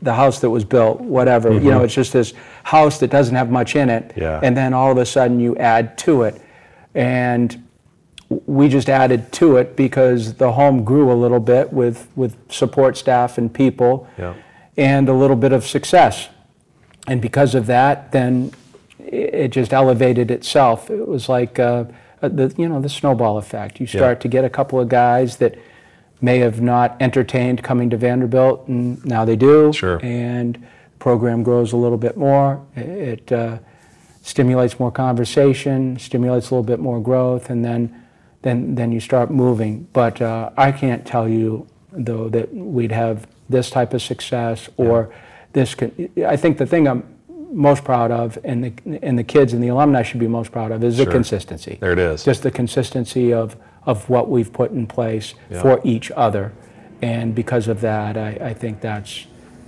[0.02, 1.52] the house that was built, whatever.
[1.52, 2.33] You know, it's just this
[2.64, 4.12] house that doesn't have much in it.
[4.16, 4.40] Yeah.
[4.42, 6.40] And then all of a sudden you add to it.
[6.94, 7.64] And
[8.29, 12.96] we just added to it because the home grew a little bit with, with support
[12.96, 14.35] staff and people Yeah.
[14.76, 16.29] and a little bit of success.
[17.07, 18.52] And because of that, then
[18.98, 20.90] it just elevated itself.
[20.90, 21.85] It was like uh,
[22.29, 23.81] the you know the snowball effect.
[23.81, 25.59] You start to get a couple of guys that
[26.21, 29.73] may have not entertained coming to Vanderbilt, and now they do.
[29.73, 30.01] Sure.
[30.03, 32.65] And the program grows a little bit more.
[32.75, 33.59] It uh,
[34.23, 38.03] stimulates more conversation, stimulates a little bit more growth, and then
[38.43, 39.89] then then you start moving.
[39.93, 45.12] But uh, I can't tell you though, that we'd have this type of success or
[45.53, 45.75] this.
[45.75, 47.15] Con- I think the thing I'm
[47.57, 50.71] most proud of, and the and the kids and the alumni should be most proud
[50.71, 51.12] of, is the Sure.
[51.12, 51.79] consistency.
[51.81, 52.23] There it is.
[52.23, 55.62] Just the consistency of of what we've put in place Yeah.
[55.62, 56.53] for each other,
[57.03, 59.27] and because of that, I, I think that's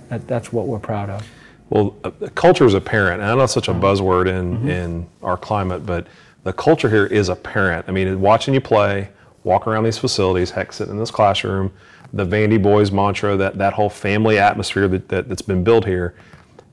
[0.09, 1.27] that, that's what we're proud of.
[1.69, 5.37] Well, uh, culture is apparent, and I know it's such a buzzword in in our
[5.37, 6.05] climate, but
[6.43, 7.85] the culture here is apparent.
[7.87, 9.09] I mean, watching you play,
[9.43, 11.71] walk around these facilities, heck, sitting in this classroom,
[12.13, 16.13] the Vandy Boys mantra, that that whole family atmosphere that, that that's been built here.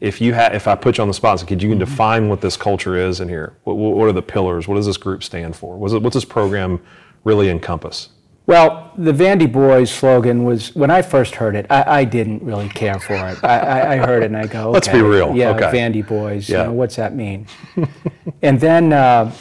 [0.01, 2.29] If you had, if I put you on the spot, so could you can define
[2.29, 3.57] what this culture is in here?
[3.65, 4.69] What, what are the pillars?
[4.69, 5.77] What does this group stand for?
[5.77, 6.81] What's, it, what's this program
[7.25, 8.11] really encompass?
[8.47, 12.69] Well, the Vandy Boys slogan was when I first heard it, I, I didn't really
[12.69, 13.43] care for it.
[13.43, 15.77] I, I, I heard it and I go, Let's be real, Yeah, okay.
[15.77, 16.49] Vandy Boys.
[16.49, 16.59] Yeah.
[16.59, 17.49] You know, what's that mean?
[18.43, 19.35] and then, uh,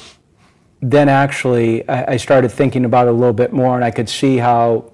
[0.81, 4.09] then actually, I, I started thinking about it a little bit more, and I could
[4.09, 4.91] see how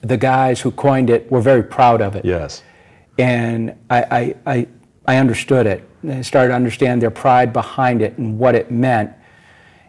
[0.00, 2.62] the guys who coined it were very proud of it Yes.
[3.18, 4.66] And I, I, I,
[5.06, 5.88] I understood it.
[6.02, 9.10] And I started to understand their pride behind it and what it meant.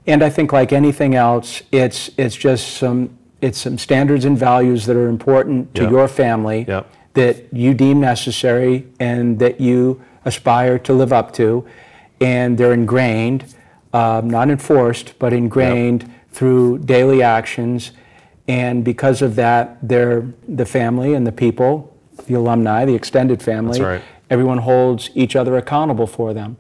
[0.08, 4.86] And I think, like anything else, it's it's just some it's some standards and values
[4.86, 5.92] that are important to Yep.
[5.92, 6.88] your family Yep.
[7.16, 11.66] that you deem necessary and that you aspire to live up to,
[12.22, 13.46] and they're ingrained,
[13.94, 17.92] um, not enforced, but ingrained through daily actions.
[18.48, 21.95] And because of that, they're the family and the people,
[22.26, 23.82] the alumni, the extended family.
[23.82, 24.02] Right.
[24.30, 26.58] Everyone holds each other accountable for them.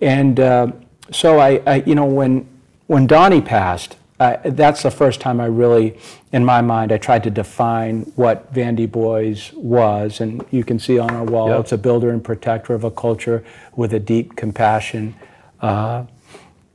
[0.00, 0.68] And uh,
[1.10, 2.46] so I, I, you know, when
[2.86, 5.98] when Donny passed, I, that's the first time I really,
[6.32, 10.20] in my mind, I tried to define what Vandy Boys was.
[10.20, 11.60] And you can see on our wall, Yep.
[11.60, 13.42] it's a builder and protector of a culture
[13.74, 15.14] with a deep compassion
[15.60, 16.04] uh,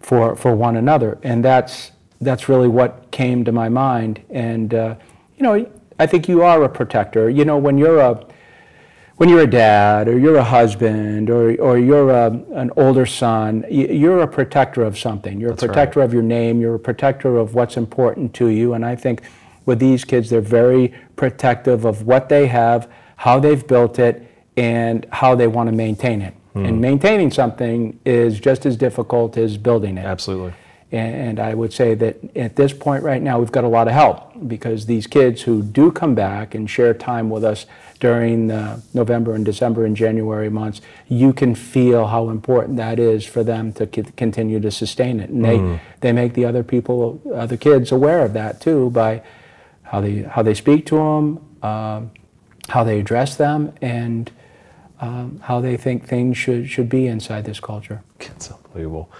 [0.01, 1.17] for for one another.
[1.23, 4.19] And that's that's really what came to my mind.
[4.29, 4.95] And uh,
[5.37, 5.65] you know,
[5.99, 7.29] I think you are a protector.
[7.29, 8.25] You know, when you're a
[9.17, 13.65] when you're a dad or you're a husband or, or you're a, an older son,
[13.69, 15.41] you're a protector of something.
[15.41, 15.73] You're a That's right.
[15.73, 16.61] protector of your name.
[16.61, 18.75] You're a protector of what's important to you.
[18.75, 19.23] And I think
[19.65, 25.05] with these kids, they're very protective of what they have, how they've built it, and
[25.11, 26.33] how they want to maintain it.
[26.53, 26.65] Hmm.
[26.65, 30.05] And maintaining something is just as difficult as building it.
[30.05, 30.53] Absolutely.
[30.91, 33.93] And I would say that at this point right now, we've got a lot of
[33.93, 37.67] help because these kids who do come back and share time with us
[37.99, 43.23] during the November and December and January months, you can feel how important that is
[43.23, 45.29] for them to c- continue to sustain it.
[45.29, 49.21] And they, they make the other people, other kids aware of that too by
[49.83, 52.11] how they, how they speak to them, um,
[52.69, 54.31] how they address them, and
[55.01, 58.01] um, how they think things should, should be inside this culture.
[58.19, 59.11] It's unbelievable.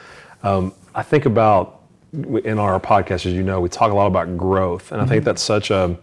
[0.41, 1.81] Um, I think about
[2.13, 5.19] in our podcast, as you know, we talk a lot about growth, and I think
[5.19, 5.25] mm-hmm.
[5.25, 5.95] that's such a,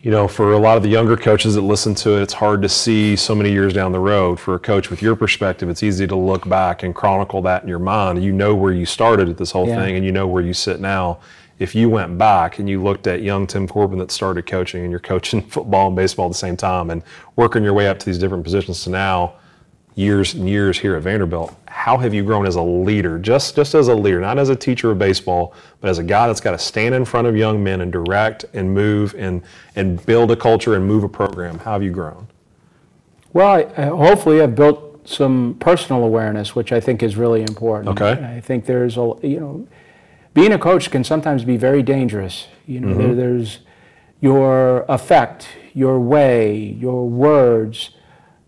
[0.00, 2.62] you know, for a lot of the younger coaches that listen to it, it's hard
[2.62, 4.40] to see so many years down the road.
[4.40, 7.68] For a coach with your perspective, it's easy to look back and chronicle that in
[7.68, 8.24] your mind.
[8.24, 9.76] You know where you started at this whole Yeah.
[9.76, 11.18] thing, and you know where you sit now.
[11.58, 14.90] If you went back and you looked at young Tim Corbin that started coaching, and
[14.90, 17.02] you're coaching football and baseball at the same time, and
[17.36, 19.34] working your way up to these different positions to now,
[19.94, 21.54] years and years here at Vanderbilt.
[21.66, 24.56] How have you grown as a leader, just just as a leader, not as a
[24.56, 27.62] teacher of baseball, but as a guy that's got to stand in front of young
[27.62, 29.42] men and direct and move and
[29.76, 31.58] and build a culture and move a program?
[31.58, 32.28] How have you grown?
[33.32, 38.00] Well, I, hopefully I've built some personal awareness, which I think is really important.
[38.00, 38.22] Okay.
[38.36, 39.66] I think there's a, you know,
[40.34, 42.46] being a coach can sometimes be very dangerous.
[42.66, 42.98] You know, mm-hmm.
[42.98, 43.58] there, there's
[44.20, 47.90] your effect, your way, your words,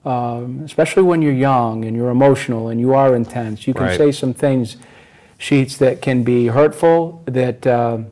[0.04, 3.66] um, especially when you're young and you're emotional and you are intense.
[3.66, 3.96] You can Right.
[3.98, 4.76] say some things,
[5.38, 7.22] sheets that can be hurtful.
[7.26, 8.06] That um,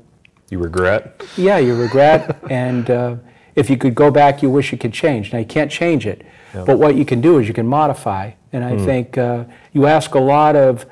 [0.51, 1.23] You regret?
[1.37, 3.17] yeah, you regret, and uh,
[3.55, 5.33] if you could go back, you wish you could change.
[5.33, 8.33] Now you can't change it, but what you can do is you can modify.
[8.55, 10.85] And I think uh, you ask a lot of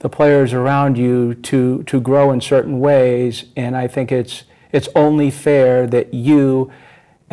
[0.00, 4.88] the players around you to to grow in certain ways, and I think it's it's
[4.96, 6.70] only fair that you,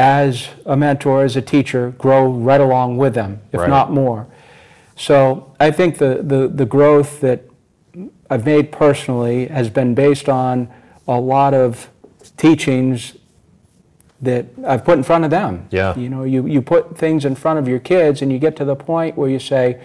[0.01, 3.69] as a mentor, as a teacher, grow right along with them, if Right.
[3.69, 4.25] not more.
[4.95, 7.43] So I think the, the, the growth that
[8.27, 10.69] I've made personally has been based on
[11.07, 11.91] a lot of
[12.35, 13.15] teachings
[14.21, 15.67] that I've put in front of them.
[15.69, 15.95] Yeah.
[15.95, 18.65] You know, you, you put things in front of your kids and you get to
[18.65, 19.79] the point where you say,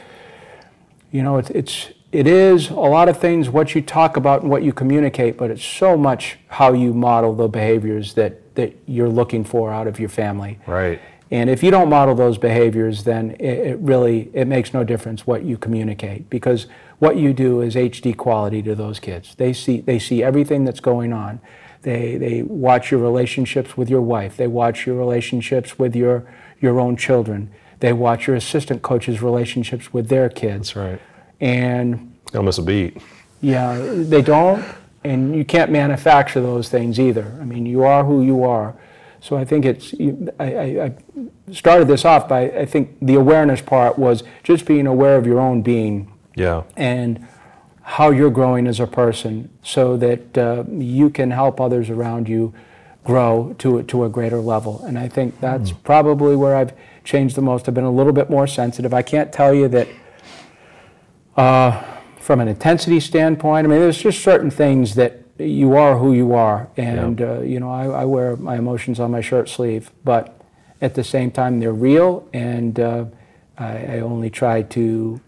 [1.13, 4.51] you know, it's, it's, it is a lot of things what you talk about and
[4.51, 9.09] what you communicate, but it's so much how you model the behaviors that, that you're
[9.09, 10.59] looking for out of your family.
[10.67, 11.01] Right.
[11.31, 15.27] And if you don't model those behaviors, then it, it really it makes no difference
[15.27, 16.69] what you communicate because
[17.01, 19.35] what you do is HD quality to those kids.
[19.35, 21.41] They see they see everything that's going on.
[21.83, 24.37] They, they watch your relationships with your wife.
[24.37, 26.25] They watch your relationships with your,
[26.61, 27.51] your own children.
[27.79, 30.75] They watch your assistant coaches' relationships with their kids.
[30.75, 31.01] That's right.
[31.41, 32.97] And Don't miss a beat.
[33.41, 34.65] yeah, they don't,
[35.05, 37.37] and you can't manufacture those things either.
[37.41, 38.75] I mean, you are who you are.
[39.21, 39.95] So I think it's.
[40.39, 40.95] I, I, I
[41.53, 45.41] started this off by I think the awareness part was just being aware of your
[45.41, 46.63] own being Yeah.
[46.77, 47.27] and
[47.83, 52.53] how you're growing as a person, so that uh, you can help others around you
[53.05, 54.83] grow to a- to a greater level.
[54.85, 56.73] And I think that's probably where I've
[57.05, 57.69] changed the most.
[57.69, 58.93] I've been a little bit more sensitive.
[58.95, 59.87] I can't tell you that
[61.37, 66.35] from an intensity standpoint, I mean, there's just certain things that you are who you
[66.35, 70.41] are, and uh, you know, I, I wear my emotions on my shirt sleeve, but
[70.81, 73.05] at the same time, they're real, and uh,
[73.59, 75.21] I, I only try to,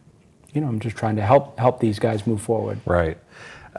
[0.53, 2.81] you know, I'm just trying to help help these guys move forward.
[2.87, 3.18] Right.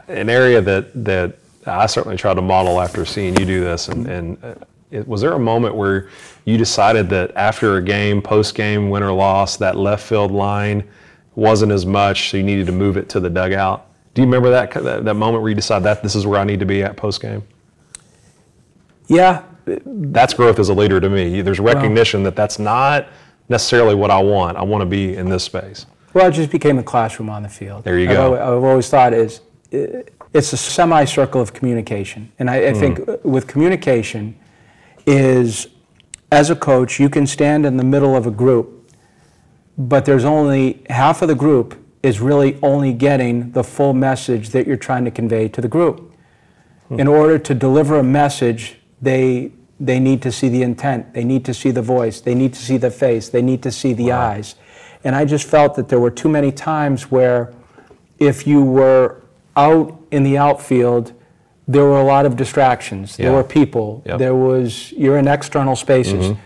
[0.08, 4.06] An area that that I certainly try to model after seeing you do this, and,
[4.06, 4.54] and uh,
[4.90, 6.08] it, was there a moment where
[6.44, 10.88] you decided that after a game, post game, win or loss, that left field line
[11.34, 13.86] wasn't as much, so you needed to move it to the dugout?
[14.14, 16.44] Do you remember that that, that moment where you decide that this is where I
[16.44, 17.42] need to be at post game?
[19.08, 21.42] Yeah, That's growth as a leader to me.
[21.42, 23.08] There's recognition that that's not
[23.48, 24.56] necessarily what I want.
[24.56, 25.86] I want to be in this space.
[26.14, 27.84] Well, it just became a classroom on the field.
[27.84, 28.24] There you I've go.
[28.24, 29.40] always, I've always thought is
[29.70, 33.30] it's a semicircle of communication, and I, I think Hmm.
[33.30, 34.36] with communication
[35.06, 35.68] is
[36.32, 38.79] as a coach you can stand in the middle of a group,
[39.78, 44.66] but there's only half of the group is really only getting the full message that
[44.66, 46.12] you're trying to convey to the group.
[46.90, 47.12] In hmm.
[47.12, 51.54] order to deliver a message, they they need to see the intent, they need to
[51.54, 54.54] see the voice, they need to see the face, they need to see the eyes.
[55.02, 57.54] And I just felt that there were too many times where
[58.18, 59.22] if you were
[59.56, 61.14] out in the outfield,
[61.66, 63.16] there were a lot of distractions.
[63.16, 64.02] There were people.
[64.04, 64.18] Yep.
[64.18, 66.26] There was you're in external spaces.
[66.26, 66.40] Mm-hmm.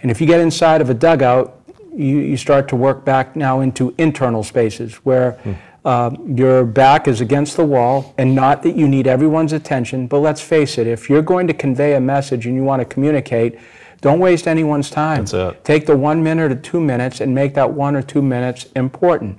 [0.00, 1.63] And if you get inside of a dugout,
[1.96, 5.38] you, you start to work back now into internal spaces where
[5.84, 10.18] uh, your back is against the wall, and not that you need everyone's attention, but
[10.18, 13.58] let's face it, if you're going to convey a message and you want to communicate,
[14.00, 15.24] don't waste anyone's time.
[15.24, 15.64] That's it.
[15.64, 19.38] Take the one minute or two minutes and make that one or two minutes important.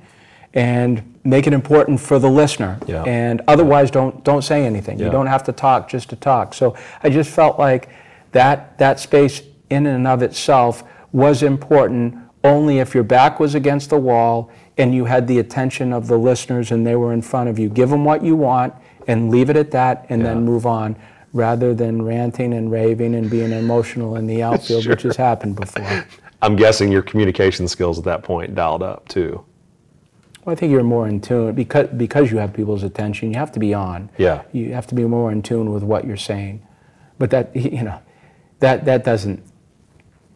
[0.54, 2.80] And make it important for the listener.
[2.88, 3.04] Yeah.
[3.04, 5.00] And otherwise, don't don't say anything.
[5.00, 6.54] You don't have to talk just to talk.
[6.54, 7.90] So I just felt like
[8.32, 12.16] that that space in and of itself was important
[12.46, 16.18] only if your back was against the wall and you had the attention of the
[16.18, 17.70] listeners and they were in front of you.
[17.70, 18.74] Give them what you want
[19.08, 20.96] and leave it at that and then move on
[21.34, 26.06] rather than ranting and raving and being emotional in the outfield, which has happened before.
[26.42, 29.44] I'm guessing your communication skills at that point dialed up too.
[30.44, 33.32] Well, I think you're more in tune because because you have people's attention.
[33.32, 34.10] You have to be on.
[34.18, 34.44] Yeah.
[34.52, 36.66] You have to be more in tune with what you're saying.
[37.18, 38.00] But that you know,
[38.60, 39.44] that that doesn't.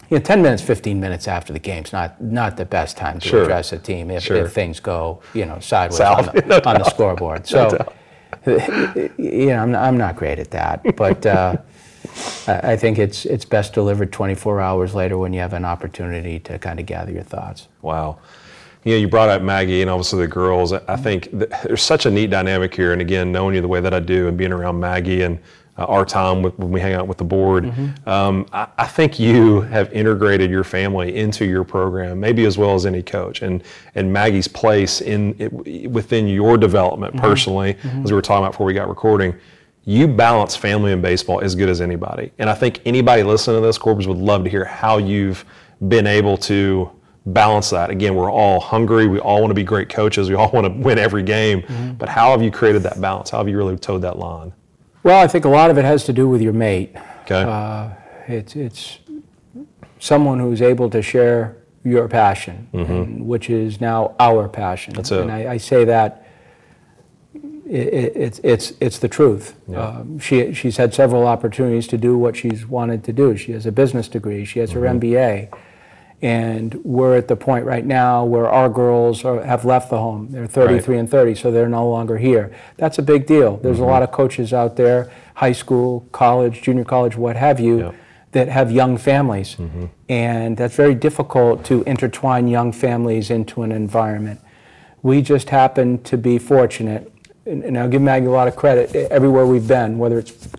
[0.10, 3.28] You know, 10 minutes, 15 minutes after the game's not not the best time to
[3.28, 3.44] Sure.
[3.44, 4.38] address a team if, Sure.
[4.38, 7.46] if things go you know sideways South, on the, on the scoreboard.
[7.48, 7.92] So,
[8.48, 11.26] you know, I'm, I'm not great at that, but.
[11.26, 11.58] Uh,
[12.48, 16.58] I think it's it's best delivered 24 hours later when you have an opportunity to
[16.58, 17.68] kind of gather your thoughts.
[17.82, 18.20] Wow.
[18.84, 20.72] You know, you brought up Maggie and obviously the girls.
[20.74, 22.94] I think th- there's such a neat dynamic here.
[22.94, 25.38] And again, knowing you the way that I do and being around Maggie and
[25.80, 27.72] uh, our time with, when we hang out with the board,
[28.06, 32.76] um, I, I think you have integrated your family into your program, maybe as well
[32.76, 33.42] as any coach.
[33.42, 33.64] And
[33.96, 35.52] and Maggie's place in it,
[35.90, 39.34] within your development personally, as we were talking about before we got recording,
[39.86, 42.32] you balance family and baseball as good as anybody.
[42.40, 45.46] And I think anybody listening to this, Corbs, would love to hear how you've
[45.88, 46.92] been able to
[47.26, 47.90] balance that.
[47.90, 49.08] Again, we're all hungry.
[49.08, 50.30] We all want to be great coaches.
[50.30, 51.64] We all want to win every game.
[51.98, 53.30] But how have you created that balance?
[53.30, 54.52] How have you really toed that line?
[55.04, 56.96] Well, I think a lot of it has to do with your mate.
[57.24, 57.44] Okay.
[57.44, 57.90] Uh,
[58.28, 59.00] it's it's
[60.00, 64.94] someone who's able to share your passion, and, which is now our passion.
[64.94, 64.98] Mm-hmm.
[65.02, 65.22] That's it.
[65.22, 66.26] And I, I say that
[67.36, 67.42] i i
[68.26, 69.56] it's it's it's the truth.
[69.76, 73.38] Um, she she's had several opportunities to do what she's wanted to do.
[73.38, 74.44] She has a business degree.
[74.46, 75.00] She has her Mm-hmm.
[75.00, 75.58] MBA.
[76.22, 80.28] And we're at the point right now where our girls are, have left the home.
[80.32, 82.52] They're 33 and 30, so they're no longer here.
[82.78, 83.58] That's a big deal.
[83.58, 83.84] There's Mm-hmm.
[83.86, 87.96] a lot of coaches out there, high school, college, junior college, what have you, Yep.
[88.34, 89.56] that have young families.
[90.10, 94.42] And that's very difficult to intertwine young families into an environment.
[95.02, 97.10] We just happen to be fortunate,
[97.46, 100.50] and, and I'll give Maggie a lot of credit e, everywhere we've been, whether it's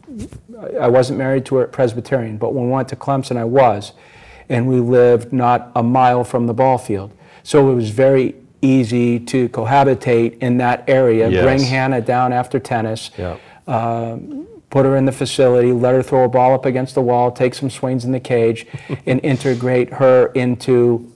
[0.81, 3.93] I wasn't married to her at Presbyterian, but when we went to Clemson, I was.
[4.51, 7.13] And we lived not a mile from the ball field.
[7.45, 11.43] So it was very easy to cohabitate in that area, Yes.
[11.43, 13.37] bring Hannah down after tennis, Yeah.
[14.69, 17.55] put her in the facility, let her throw a ball up against the wall, take
[17.55, 18.67] some swings in the cage,
[19.07, 21.11] and integrate her into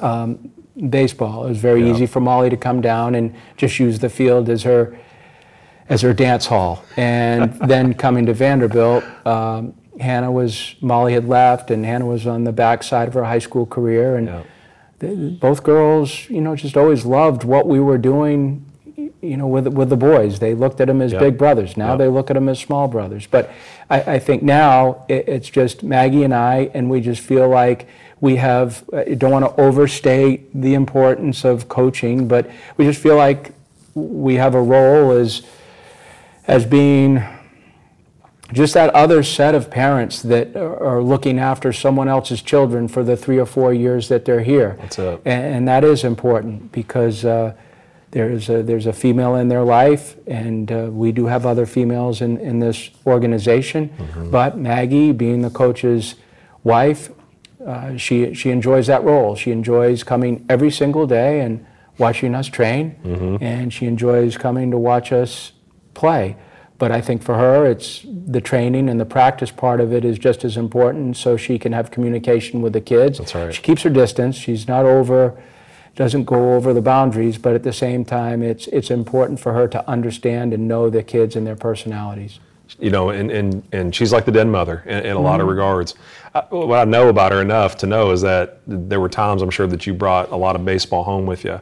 [0.00, 0.50] um,
[0.90, 1.46] baseball.
[1.46, 1.92] It was very Yeah.
[1.94, 4.94] easy for Molly to come down and just use the field as her
[5.88, 6.82] as her dance hall.
[6.96, 12.44] And then coming to Vanderbilt, um, Hannah was Molly had left, and Hannah was on
[12.44, 14.40] the backside of her high school career, and Yeah.
[14.98, 18.62] they- both girls, you know, just always loved what we were doing.
[19.22, 21.20] You know, with with the boys, they looked at them as Yep.
[21.20, 21.76] big brothers.
[21.76, 21.98] Now Yep.
[21.98, 23.26] they look at them as small brothers.
[23.30, 23.50] But
[23.90, 27.86] I, I think now it, it's just Maggie and I, and we just feel like
[28.20, 28.84] we have.
[28.94, 33.52] I don't want to overstate the importance of coaching, but we just feel like
[33.94, 35.42] we have a role as
[36.46, 37.22] as being
[38.52, 43.16] just that other set of parents that are looking after someone else's children for the
[43.16, 44.76] three or four years that they're here.
[44.80, 45.20] That's it.
[45.24, 47.54] And, and that is important because uh,
[48.12, 52.20] there's a, there's a female in their life, and uh, we do have other females
[52.22, 53.88] in, in this organization.
[53.88, 54.30] Mm-hmm.
[54.30, 56.14] But Maggie, being the coach's
[56.62, 57.10] wife,
[57.66, 59.34] uh, she she enjoys that role.
[59.34, 61.66] She enjoys coming every single day and
[61.98, 63.42] watching us train, Mm-hmm.
[63.42, 65.52] and she enjoys coming to watch us
[65.94, 66.36] play.
[66.78, 70.18] But I think for her, it's the training and the practice part of it is
[70.18, 73.18] just as important, so she can have communication with the kids.
[73.18, 73.54] That's right.
[73.54, 74.36] She keeps her distance.
[74.36, 75.40] She's not over,
[75.94, 77.38] doesn't go over the boundaries.
[77.38, 81.02] But at the same time, it's it's important for her to understand and know the
[81.02, 82.40] kids and their personalities.
[82.78, 85.42] you know, and, and, and she's like the dead mother in, in a lot Mm-hmm.
[85.42, 85.94] of regards.
[86.34, 89.50] I, what I know about her enough to know is that there were times I'm
[89.50, 91.58] sure that you brought a lot of baseball home with you.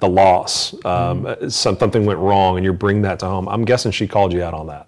[0.00, 1.48] The loss, um, Mm-hmm.
[1.48, 3.48] some, something went wrong, and you bring that to home.
[3.48, 4.86] I'm guessing she called you out on that.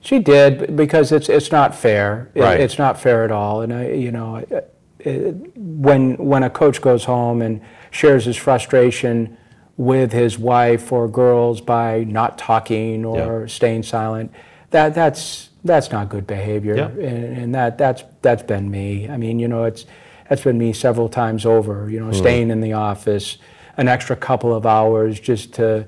[0.00, 2.30] She did because it's it's not fair.
[2.34, 2.60] It- Right.
[2.60, 3.62] It's not fair at all.
[3.62, 7.60] And I, you know, it, it, when when a coach goes home and
[7.90, 9.36] shares his frustration
[9.76, 13.46] with his wife or girls by not talking or Yeah.
[13.46, 14.30] staying silent,
[14.70, 16.76] that that's that's not good behavior.
[16.76, 17.06] Yeah.
[17.06, 19.08] And, and that that's that's been me.
[19.08, 19.84] I mean, you know, it's
[20.28, 21.88] that's been me several times over.
[21.90, 23.38] You know, staying in the office
[23.78, 25.86] an extra couple of hours just to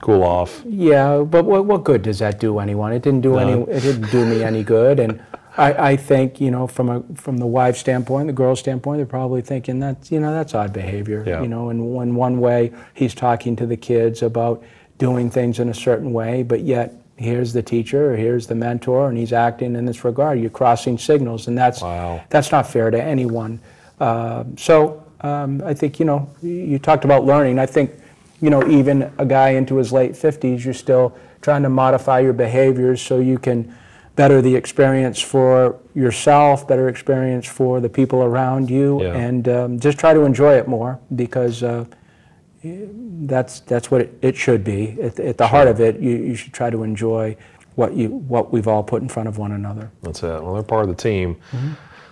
[0.00, 0.62] Cool off.
[0.66, 2.92] yeah, but what, what good does that do anyone?
[2.92, 3.52] It didn't do any.
[3.62, 5.00] It didn't do me any good.
[5.00, 5.22] And
[5.56, 9.06] I, I think you know from a from the wife's standpoint, the girl's standpoint, they're
[9.06, 11.24] probably thinking that you know that's odd behavior.
[11.26, 11.40] Yeah.
[11.40, 14.62] You know, and when one way he's talking to the kids about
[14.98, 19.08] doing things in a certain way, but yet here's the teacher or here's the mentor,
[19.08, 20.38] and he's acting in this regard.
[20.38, 22.20] You're crossing signals, and that's Wow.
[22.28, 23.60] that's not fair to anyone.
[23.98, 27.58] Uh, so um, I think you know you talked about learning.
[27.58, 27.90] I think
[28.40, 32.32] you know even a guy into his late 50s, you're still trying to modify your
[32.32, 33.74] behaviors so you can
[34.16, 39.14] better the experience for yourself, better experience for the people around you, Yeah.
[39.14, 41.62] and um, just try to enjoy it more because.
[41.62, 41.84] Uh,
[42.62, 44.96] that's that's what it, it should be.
[45.00, 47.36] At, at the heart of it, you, you should try to enjoy
[47.76, 49.90] what you what we've all put in front of one another.
[50.02, 50.42] That's it.
[50.42, 51.36] Well, they're part of the team.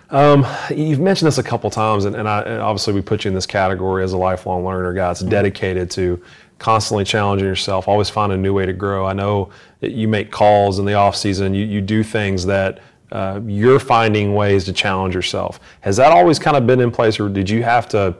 [0.09, 3.29] Um, you've mentioned this a couple times, and, and, I, and obviously we put you
[3.29, 6.21] in this category as a lifelong learner, guy that's dedicated to
[6.59, 9.05] constantly challenging yourself, always finding a new way to grow.
[9.05, 9.49] I know
[9.79, 11.53] that you make calls in the off season.
[11.53, 12.79] You, you do things that
[13.11, 15.59] uh, you're finding ways to challenge yourself.
[15.81, 18.15] Has that always kind of been in place, or did you have to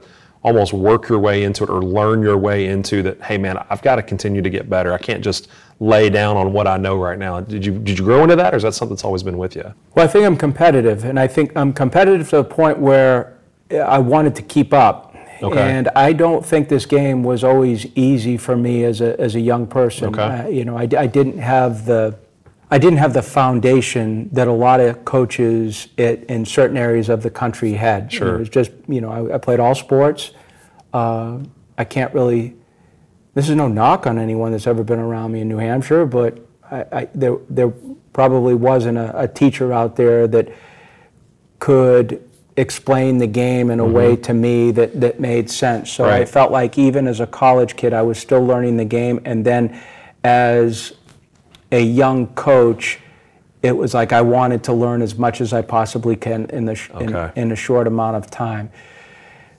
[0.46, 3.20] almost work your way into it or learn your way into that?
[3.20, 4.92] Hey, man, I've got to continue to get better.
[4.92, 5.48] I can't just
[5.80, 7.40] lay down on what I know right now.
[7.40, 9.56] Did you did you grow into that, or is that something that's always been with
[9.56, 9.74] you?
[9.94, 13.36] Well, I think I'm competitive, and I think I'm competitive to the point where
[13.70, 15.14] I wanted to keep up.
[15.42, 15.60] Okay.
[15.60, 19.40] And I don't think this game was always easy for me as a, as a
[19.40, 20.08] young person.
[20.08, 20.22] Okay.
[20.22, 22.16] Uh, you know, I, I didn't have the
[22.70, 27.22] I didn't have the foundation that a lot of coaches at, in certain areas of
[27.22, 28.12] the country had.
[28.12, 28.36] Sure.
[28.36, 30.32] It was just you know I, I played all sports.
[30.92, 31.38] Uh,
[31.78, 32.54] I can't really.
[33.34, 36.38] This is no knock on anyone that's ever been around me in New Hampshire, but
[36.70, 37.72] I, I, there there
[38.12, 40.48] probably wasn't a, a teacher out there that
[41.58, 42.22] could
[42.56, 45.92] explain the game in a way to me that, that made sense.
[45.92, 46.30] So I Mm-hmm.
[46.32, 49.20] Felt like even as a college kid, I was still learning the game.
[49.26, 49.78] And then
[50.24, 50.94] as
[51.72, 52.98] a young coach,
[53.62, 56.74] it was like I wanted to learn as much as I possibly can in, the
[56.74, 57.40] sh- in- Okay.
[57.40, 58.70] in a short amount of time.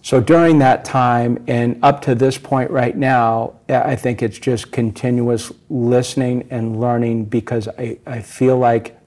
[0.02, 4.72] So during that time and up to this point right now, I think it's just
[4.72, 8.98] continuous listening and learning because I, I feel like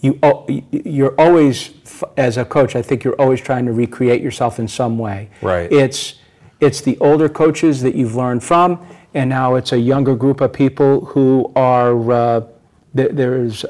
[0.00, 0.18] you
[0.70, 1.70] you're always
[2.18, 2.76] as a coach.
[2.76, 5.30] I think you're always trying to recreate yourself in some way.
[5.40, 5.72] Right.
[5.72, 6.16] It's
[6.60, 8.84] it's the older coaches that you've learned from,
[9.14, 12.40] and now it's a younger group of people who are uh,
[12.92, 13.64] there, there's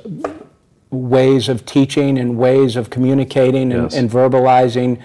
[0.91, 3.95] ways of teaching and ways of communicating and, Yes.
[3.95, 5.01] and verbalizing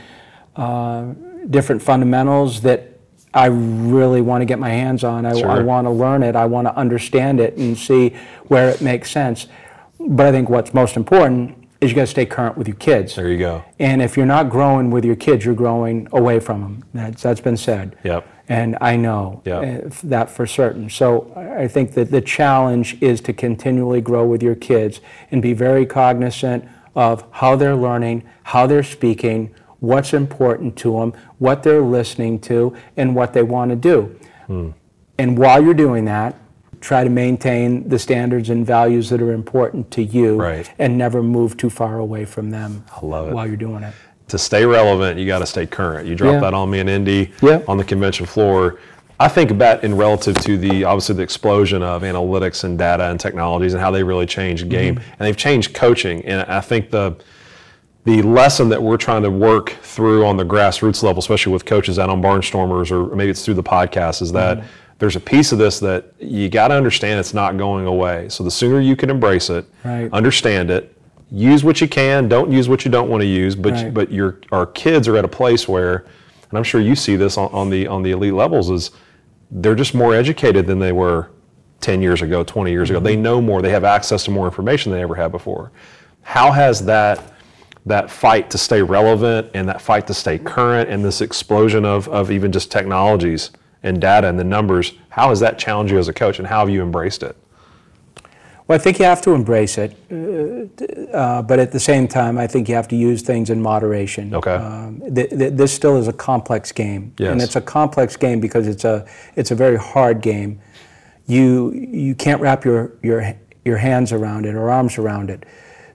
[0.56, 1.14] uh,
[1.50, 2.86] different fundamentals that
[3.34, 5.26] I really want to get my hands on.
[5.26, 6.36] I, I want to learn it.
[6.36, 8.16] I want to understand it and see
[8.48, 9.48] where it makes sense.
[10.00, 13.16] But I think what's most important is you got to stay current with your kids.
[13.16, 13.64] There you go.
[13.80, 16.84] And if you're not growing with your kids, you're growing away from them.
[16.94, 17.98] That's, that's been said.
[18.04, 18.28] Yep.
[18.50, 19.86] And I know Yep.
[19.86, 20.90] uh, that for certain.
[20.90, 25.42] So I I think that the challenge is to continually grow with your kids and
[25.42, 31.62] be very cognizant of how they're learning, how they're speaking, what's important to them, what
[31.64, 34.16] they're listening to, and what they want to do.
[35.18, 36.36] And while you're doing that,
[36.82, 40.72] try to maintain the standards and values that are important to you Right.
[40.80, 43.34] and never move too far away from them I love it.
[43.34, 43.94] while you're doing it.
[44.30, 46.08] To stay relevant, you got to stay current.
[46.08, 46.40] You dropped Yeah.
[46.42, 47.62] that on me in Indy Yeah.
[47.68, 48.78] on the convention floor.
[49.22, 53.20] I think about in relative to the obviously the explosion of analytics and data and
[53.20, 55.12] technologies and how they really changed the game mm-hmm.
[55.12, 56.24] and they've changed coaching.
[56.26, 57.16] And I think the
[58.06, 62.00] the lesson that we're trying to work through on the grassroots level, especially with coaches
[62.00, 64.68] out on Barnstormers or maybe it's through the podcast, is that mm-hmm.
[65.00, 68.30] there's a piece of this that you got to understand it's not going away.
[68.30, 70.10] So the sooner you can embrace it, Right.
[70.14, 70.96] understand it,
[71.32, 73.94] use what you can, don't use what you don't want to use, but Right.
[73.94, 76.06] but your our kids are at a place where,
[76.50, 78.92] and I'm sure you see this on, on the on the elite levels, is
[79.52, 81.30] they're just more educated than they were
[81.82, 83.00] 10 years ago, 20 years ago.
[83.00, 83.06] Mm-hmm.
[83.06, 83.62] They know more.
[83.62, 85.72] They have access to more information than they ever had before.
[86.22, 87.34] How has that
[87.86, 92.08] that fight to stay relevant and that fight to stay current and this explosion of,
[92.10, 93.52] of even just technologies
[93.84, 96.60] and data and the numbers, how has that challenged you as a coach and how
[96.60, 97.36] have you embraced it?
[98.68, 99.98] Well, I think you have to embrace it,
[101.14, 104.34] uh, but at the same time, I think you have to use things in moderation.
[104.34, 104.56] Okay.
[104.56, 108.68] Um, th- th- this still is a complex game, and it's a complex game because
[108.68, 109.06] it's a
[109.36, 110.60] it's a very hard game.
[111.28, 113.34] You you can't wrap your your
[113.66, 115.46] your hands around it or arms around it.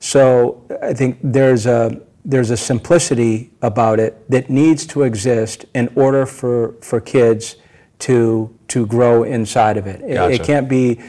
[0.01, 5.89] So I think there's a there's a simplicity about it that needs to exist in
[5.95, 7.57] order for for kids
[8.01, 10.01] to to grow inside of it.
[10.03, 10.35] It- Gotcha.
[10.35, 11.01] It can't be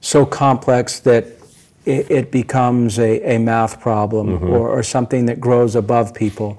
[0.00, 1.24] so complex that
[1.84, 6.58] it, it becomes a, a math problem or, or something that grows above people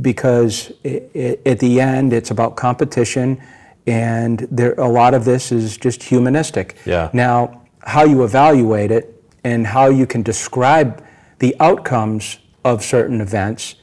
[0.00, 3.40] because i i at the end it's about competition
[3.86, 7.10] and there a lot of this is just humanistic Yeah.
[7.12, 11.02] now how you evaluate it and how you can describe
[11.38, 13.74] the outcomes of certain events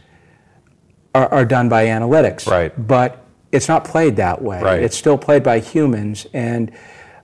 [1.15, 2.71] are, are done by analytics Right.
[2.87, 4.81] but it's not played that way Right.
[4.83, 6.71] it's still played by humans and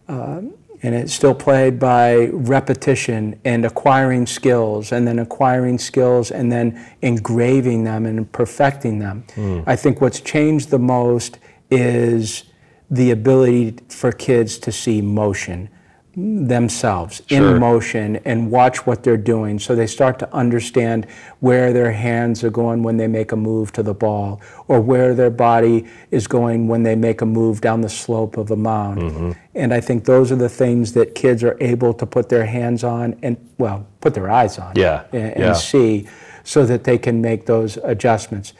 [0.07, 0.53] um,
[0.83, 6.85] and it's still played by repetition and acquiring skills and then acquiring skills and then
[7.01, 9.23] engraving them and perfecting them.
[9.33, 9.61] Hmm.
[9.65, 11.39] I think what's changed the most
[11.71, 12.43] is
[12.91, 15.69] the ability for kids to see motion
[16.15, 17.53] themselves Sure.
[17.55, 21.07] in motion and watch what they're doing so they start to understand
[21.39, 25.15] where their hands are going when they make a move to the ball or where
[25.15, 29.01] their body is going when they make a move down the slope of a mound
[29.01, 29.31] Mm-hmm.
[29.55, 32.83] and i think those are the things that kids are able to put their hands
[32.83, 35.53] on and well put their eyes on Yeah, and, and yeah.
[35.53, 36.07] see
[36.43, 38.53] so that they can make those adjustments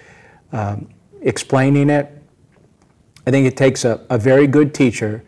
[0.51, 0.87] um,
[1.21, 2.09] explaining it
[3.27, 5.23] I think it takes a, a very good teacher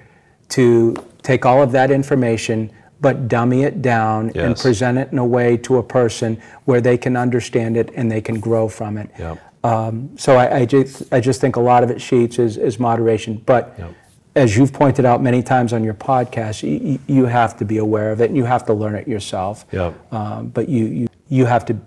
[0.49, 0.95] to
[1.25, 2.71] take all of that information
[3.01, 6.97] but dummy it down and present it in a way to a person where they
[6.97, 9.09] can understand it and they can grow from it.
[9.19, 9.65] Yep.
[9.65, 12.79] Um, so I, I, just, I just think a lot of it, Sheets, is, is
[12.79, 13.41] moderation.
[13.45, 13.93] But Yep.
[14.35, 18.11] as you've pointed out many times on your podcast, you, you have to be aware
[18.11, 19.65] of it and you have to learn it yourself.
[19.71, 20.13] Yep.
[20.13, 21.77] Um, but you, you, you have to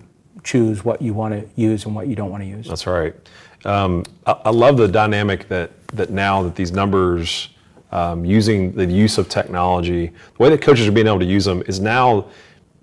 [0.44, 2.68] choose what you want to use and what you don't want to use.
[2.68, 3.14] That's right.
[3.64, 7.48] Um, I, I love the dynamic that that now that these numbers,
[7.92, 11.44] um, using the use of technology, the way that coaches are being able to use
[11.44, 12.26] them is now,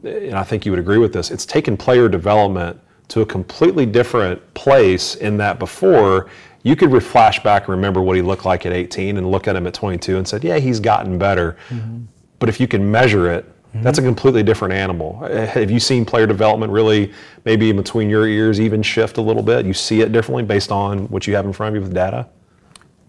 [0.04, 1.32] and I think you would agree with this.
[1.32, 2.80] It's taken player development
[3.10, 5.16] to a completely different place.
[5.16, 6.30] In that before
[6.64, 9.56] you could flash back and remember what he looked like at 18 and look at
[9.56, 11.58] him at 22 and said, yeah, he's gotten better.
[12.40, 13.46] But if you can measure it,
[13.84, 15.20] that's a completely different animal.
[15.22, 17.12] Uh, Have you seen player development really,
[17.44, 19.66] maybe in between your ears, even shift a little bit?
[19.66, 22.28] You see it differently based on what you have in front of you with data?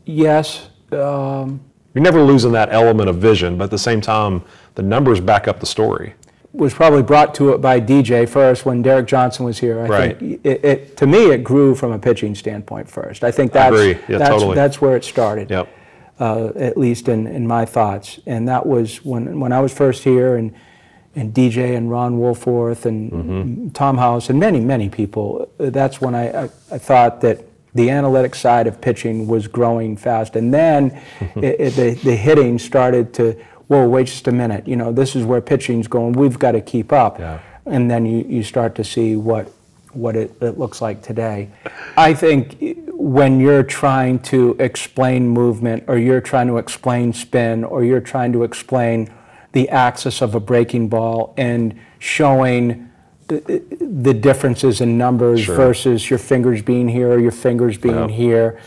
[0.05, 0.69] Yes.
[0.91, 1.61] Um,
[1.97, 4.43] You're never losing that element of vision, but at the same time,
[4.75, 6.13] the numbers back up the story.
[6.53, 9.81] was probably brought to it by DJ first when Derek Johnson was here.
[9.81, 10.19] I Right.
[10.19, 13.25] think it, it, to me, it grew from a pitching standpoint first.
[13.25, 13.97] I think that's, agree.
[14.09, 14.55] Yeah, that's, totally.
[14.55, 15.69] that's where it started, Yep.
[16.21, 18.21] uh, at least in, in my thoughts.
[18.27, 20.53] And that was when, when I was first here and,
[21.15, 23.69] and DJ and Ron Wolforth and Mm-hmm.
[23.71, 27.43] Tom House and many, many people, uh, that's when I, I, I thought that
[27.77, 30.37] the analytic side of pitching was growing fast.
[30.37, 31.01] And then
[31.37, 33.33] it, it, the, the hitting started to,
[33.69, 36.61] whoa, wait just a minute, you know, this is where pitching's going, we've got to
[36.61, 37.19] keep up.
[37.19, 37.41] Yeah.
[37.67, 39.51] And then you, you start to see what,
[39.93, 41.51] what it, it looks like today.
[41.97, 42.57] I think
[42.93, 48.33] when you're trying to explain movement or you're trying to explain spin or you're trying
[48.33, 49.13] to explain
[49.53, 52.91] the axis of a breaking ball and showing
[53.29, 55.57] the, differences in numbers Sure.
[55.57, 58.11] versus your fingers being here or your fingers being Yep.
[58.11, 58.59] here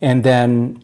[0.00, 0.82] and then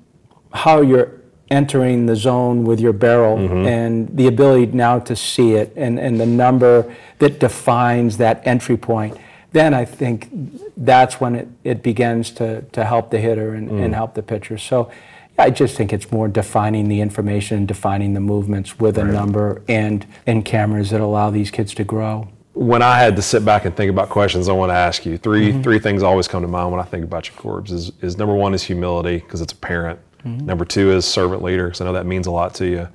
[0.53, 1.11] how you're
[1.51, 3.67] entering the zone with your barrel Mm-hmm.
[3.67, 8.77] and the ability now to see it and, and the number that defines that entry
[8.77, 9.17] point,
[9.53, 10.29] then I think
[10.77, 13.85] that's when it, it begins to, to help the hitter and, Mm.
[13.85, 14.59] and help the pitcher.
[14.59, 14.91] So
[15.39, 19.63] I just think it's more defining the information and defining the movements with a number
[19.69, 22.29] and, and cameras that allow these kids to grow.
[22.55, 25.19] When I had to sit back and think about questions, I want to ask you
[25.19, 25.63] 3 Mm-hmm.
[25.63, 27.73] three things always come to mind when I think about your Corbs.
[27.73, 29.99] Is, is number one is humility because it's apparent.
[30.25, 30.47] Mm-hmm.
[30.47, 32.89] Number two is servant leader because I know that means a lot to you.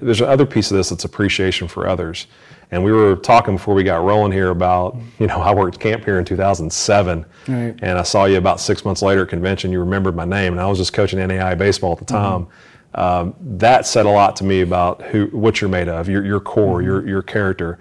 [0.00, 2.26] There's another piece of this that's appreciation for others.
[2.70, 6.04] And we were talking before we got rolling here about, you know, I worked camp
[6.04, 7.74] here in 2007, Right.
[7.80, 9.72] and I saw you about six months later at convention.
[9.72, 12.46] You remembered my name, and I was just coaching NAIA baseball at the time.
[12.94, 16.40] Um, that said a lot to me about who, what you're made of, your, your
[16.40, 17.78] core, your, your character.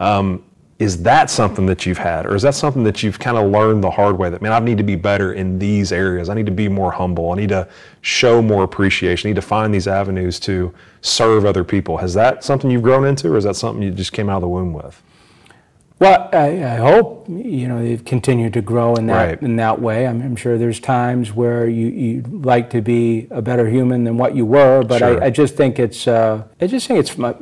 [0.00, 0.44] Um,
[0.78, 3.82] is that something that you've had, or is that something that you've kind of learned
[3.82, 4.28] the hard way?
[4.28, 6.28] That man, I need to be better in these areas.
[6.28, 7.32] I need to be more humble.
[7.32, 7.66] I need to
[8.02, 9.28] show more appreciation.
[9.28, 11.96] I need to find these avenues to serve other people.
[11.96, 14.42] Has that something you've grown into, or is that something you just came out of
[14.42, 15.02] the womb with?
[15.98, 19.42] Well, I, I hope you know they've continued to grow in that Right.
[19.42, 20.06] in that way.
[20.06, 24.18] I'm, I'm sure there's times where you you'd like to be a better human than
[24.18, 25.22] what you were, but Sure.
[25.22, 27.34] I, I just think it's uh, I just think it's my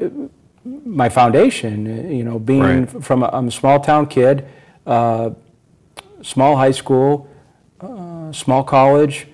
[0.65, 1.87] my foundation.
[1.87, 3.05] uh, You know, being Right.
[3.05, 4.45] from a, I'm a small town kid,
[4.87, 5.31] uh,
[6.23, 7.29] small high school,
[7.81, 9.27] uh, small college.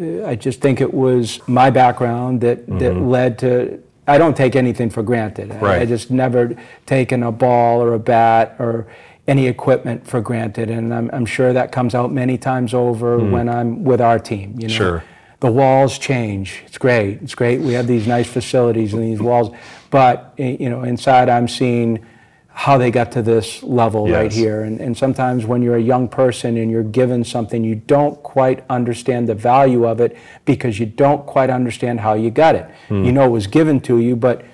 [0.00, 3.80] Uh, I just think it was my background that, that led to.
[4.06, 5.52] I don't take anything for granted.
[5.52, 6.54] I- I just never
[6.86, 8.86] taken a ball or a bat or
[9.26, 13.46] any equipment for granted, and I'm, I'm sure that comes out many times over when
[13.48, 14.54] I'm with our team.
[14.58, 15.04] You know, Sure.
[15.40, 16.62] The walls change.
[16.66, 17.22] It's great.
[17.22, 17.60] It's great.
[17.60, 19.54] We have these nice facilities and these walls,
[19.90, 22.04] but eh, you know, inside I'm seeing
[22.48, 24.62] how they got to this level right here.
[24.64, 28.64] And, and sometimes when you're a young person and you're given something, you don't quite
[28.68, 32.68] understand the value of it because you don't quite understand how you got it.
[33.06, 34.44] You know it was given to you, but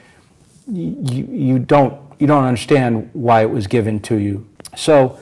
[0.70, 4.46] you, you don't you don't understand why it was given to you.
[4.76, 5.18] So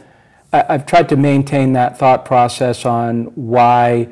[0.53, 4.09] I, I've tried to maintain that thought process on why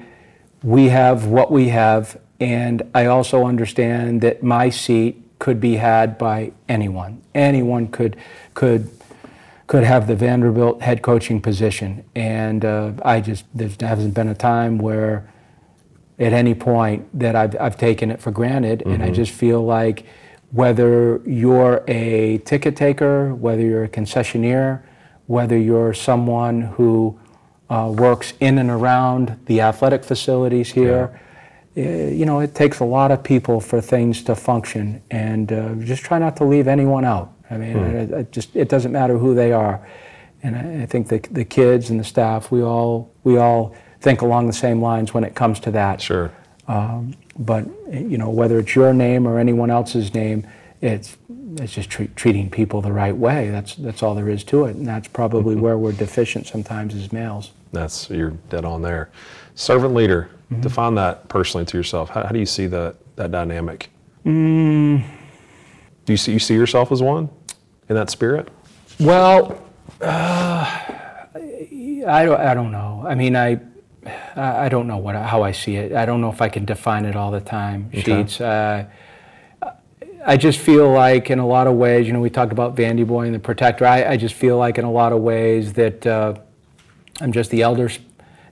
[0.62, 6.18] we have what we have, and I also understand that my seat could be had
[6.18, 7.22] by anyone.
[7.34, 8.16] Anyone could
[8.54, 8.90] could
[9.66, 14.34] could have the Vanderbilt head coaching position, and uh, I just there hasn't been a
[14.34, 15.30] time where
[16.20, 18.82] at any point that I've, I've taken it for granted.
[18.82, 20.04] And I just feel like
[20.52, 24.82] whether you're a ticket taker, whether you're a concessionaire,
[25.26, 27.18] whether you're someone who
[27.71, 31.18] uh, works in and around the athletic facilities here,
[31.77, 35.01] uh, you know, it takes a lot of people for things to function.
[35.11, 37.33] And uh, just try not to leave anyone out.
[37.49, 39.87] I mean, it, it just it doesn't matter who they are.
[40.43, 44.23] And I, I think the, the kids and the staff, we all we all think
[44.23, 46.01] along the same lines when it comes to that.
[46.01, 46.33] Sure.
[46.66, 50.47] Um, but you know, whether it's your name or anyone else's name,
[50.81, 51.16] it's
[51.59, 53.51] it's just treat, treating people the right way.
[53.51, 57.12] That's that's all there is to it, and that's probably where we're deficient sometimes as
[57.12, 57.53] males.
[57.73, 59.11] That's you're dead on there.
[59.55, 60.31] Servant leader.
[60.61, 62.11] Define that personally to yourself.
[62.11, 63.89] How, how do you see that that dynamic?
[64.25, 65.03] Do
[66.09, 67.31] you see you see yourself as one
[67.89, 68.49] in that spirit?
[68.99, 69.62] Well,
[70.01, 70.81] uh,
[72.07, 73.05] I don't I don't know.
[73.07, 73.61] I mean, I
[74.35, 75.93] I don't know what how I see it.
[75.93, 77.91] I don't know if I can define it all the time.
[77.93, 78.41] Sheets.
[78.41, 78.87] Uh,
[80.27, 83.07] I just feel like in a lot of ways, you know, we talked about Vandy
[83.07, 83.87] Boy and the protector.
[83.87, 86.35] I, I just feel like in a lot of ways that uh,
[87.21, 87.91] I'm just the elder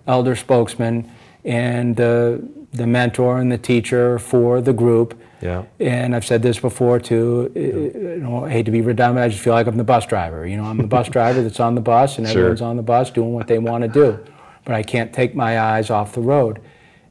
[0.06, 1.10] elder spokesman
[1.44, 2.42] and the
[2.72, 5.18] the mentor and the teacher for the group.
[5.40, 5.64] Yeah.
[5.80, 7.50] And I've said this before too.
[7.54, 9.24] I- You know, I hate to be redundant.
[9.24, 10.46] I just feel like I'm the bus driver.
[10.46, 12.40] You know, I'm the bus driver that's on the bus, and Sure.
[12.40, 14.18] everyone's on the bus doing what they want to do.
[14.64, 16.60] But I can't take my eyes off the road,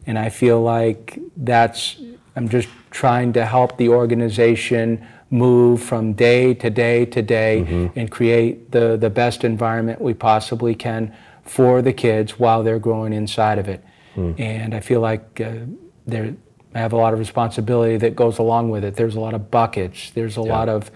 [0.05, 1.97] and I feel like that's.
[2.36, 7.99] I'm just trying to help the organization move from day to day to day mm-hmm.
[7.99, 11.14] and create the, the best environment we possibly can
[11.47, 13.83] for the kids while they're growing inside of it.
[14.39, 15.53] And I feel like uh,
[16.07, 16.35] there,
[16.73, 18.95] I have a lot of responsibility that goes along with it.
[18.95, 20.09] There's a lot of buckets.
[20.09, 20.89] There's a lot of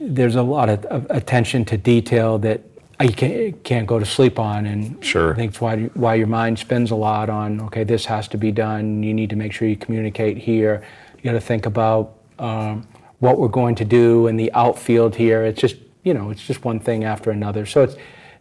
[0.00, 2.60] there's a lot of, of attention to detail that
[2.98, 5.32] I can't, can't go to sleep on, and Sure.
[5.32, 8.50] I think why why your mind spends a lot on okay, this has to be
[8.50, 9.02] done.
[9.04, 10.82] You need to make sure you communicate here.
[11.16, 12.86] You got to think about um,
[13.20, 15.44] what we're going to do in the outfield here.
[15.44, 17.66] It's just you know, it's just one thing after another.
[17.66, 17.96] So it's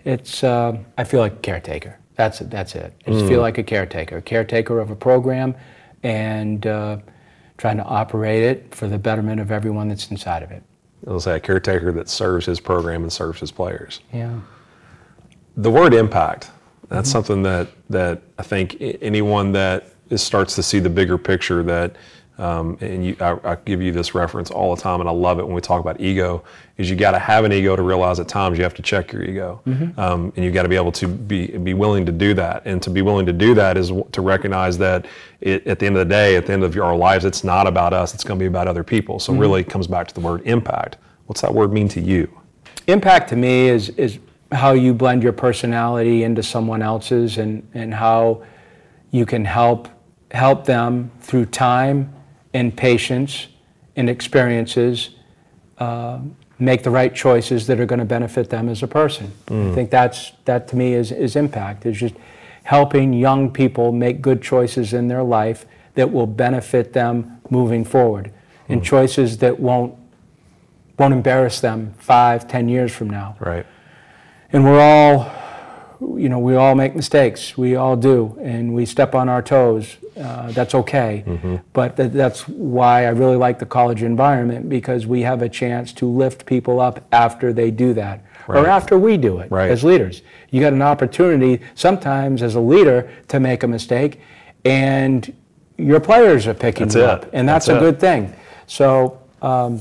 [0.06, 1.98] it's uh, I feel like a caretaker.
[2.16, 2.94] That's that's it.
[3.08, 5.56] I just feel like a caretaker, a caretaker of a program,
[6.04, 6.98] and uh,
[7.58, 10.64] trying to operate it for the betterment of everyone that's inside of it.
[11.08, 14.02] I'll say a caretaker that serves his program and serves his players.
[14.14, 14.40] Yeah.
[15.58, 16.52] The word impact,
[16.90, 21.64] that's something that, that I think anyone that is, starts to see the bigger picture
[21.64, 21.96] that,
[22.38, 25.40] um, and you, I, I give you this reference all the time, and I love
[25.40, 26.44] it when we talk about ego,
[26.78, 29.12] is you got to have an ego to realize at times you have to check
[29.12, 29.62] your ego.
[29.98, 32.64] Um, and you got to be able to be, be willing to do that.
[32.66, 35.06] And to be willing to do that is to recognize that
[35.42, 37.68] it, at the end of the day, at the end of our lives, it's not
[37.68, 39.20] about us, it's going to be about other people.
[39.20, 40.98] So really it comes back to the word impact.
[41.28, 42.30] What's that word mean to you?
[42.88, 44.20] Impact to me is is
[44.52, 48.44] how you blend your personality into someone else's, and and how
[49.12, 49.88] you can help
[50.32, 52.12] help them through time
[52.54, 53.48] and patience
[53.96, 55.12] and experiences
[55.78, 56.20] uh,
[56.60, 59.32] make the right choices that are going to benefit them as a person.
[59.72, 61.86] I think that's that to me is is impact.
[61.86, 62.16] Is just
[62.64, 68.32] helping young people make good choices in their life that will benefit them moving forward,
[68.70, 69.96] and choices that won't
[70.98, 73.36] won't embarrass them five, ten years from now.
[73.40, 73.66] Right.
[74.54, 75.32] And we're all,
[76.02, 77.56] you know, we all make mistakes.
[77.58, 79.98] We all do, and we step on our toes.
[80.20, 81.24] Uh, that's okay.
[81.74, 85.94] But th- that's why I really like the college environment because we have a chance
[85.94, 88.60] to lift people up after they do that, Right.
[88.64, 89.70] or after we do it Right.
[89.70, 90.22] as leaders.
[90.50, 94.20] You got an opportunity sometimes as a leader to make a mistake,
[94.66, 95.32] and
[95.78, 97.10] your players are picking That's you it.
[97.10, 97.92] up, and that's, That's a it.
[97.92, 98.34] good thing.
[98.68, 99.18] So.
[99.44, 99.80] Um,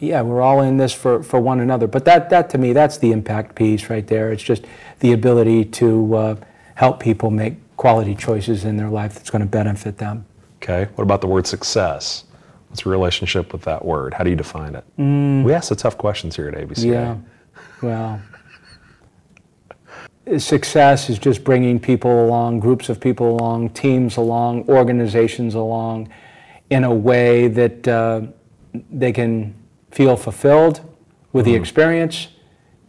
[0.00, 1.86] yeah, we're all in this for, for one another.
[1.86, 4.32] But that, that to me, that's the impact piece right there.
[4.32, 4.64] It's just
[5.00, 6.36] the ability to uh,
[6.74, 10.24] help people make quality choices in their life that's going to benefit them.
[10.56, 10.88] Okay.
[10.94, 12.24] What about the word success?
[12.68, 14.14] What's your relationship with that word?
[14.14, 14.84] How do you define it?
[14.96, 16.84] We ask the tough questions here at ABC.
[16.84, 17.16] Yeah,
[17.82, 18.20] well,
[20.38, 26.12] success is just bringing people along, groups of people along, teams along, organizations along
[26.70, 28.22] in a way that uh,
[28.72, 29.54] they can
[29.90, 30.80] feel fulfilled
[31.32, 31.62] with the mm-hmm.
[31.62, 32.28] experience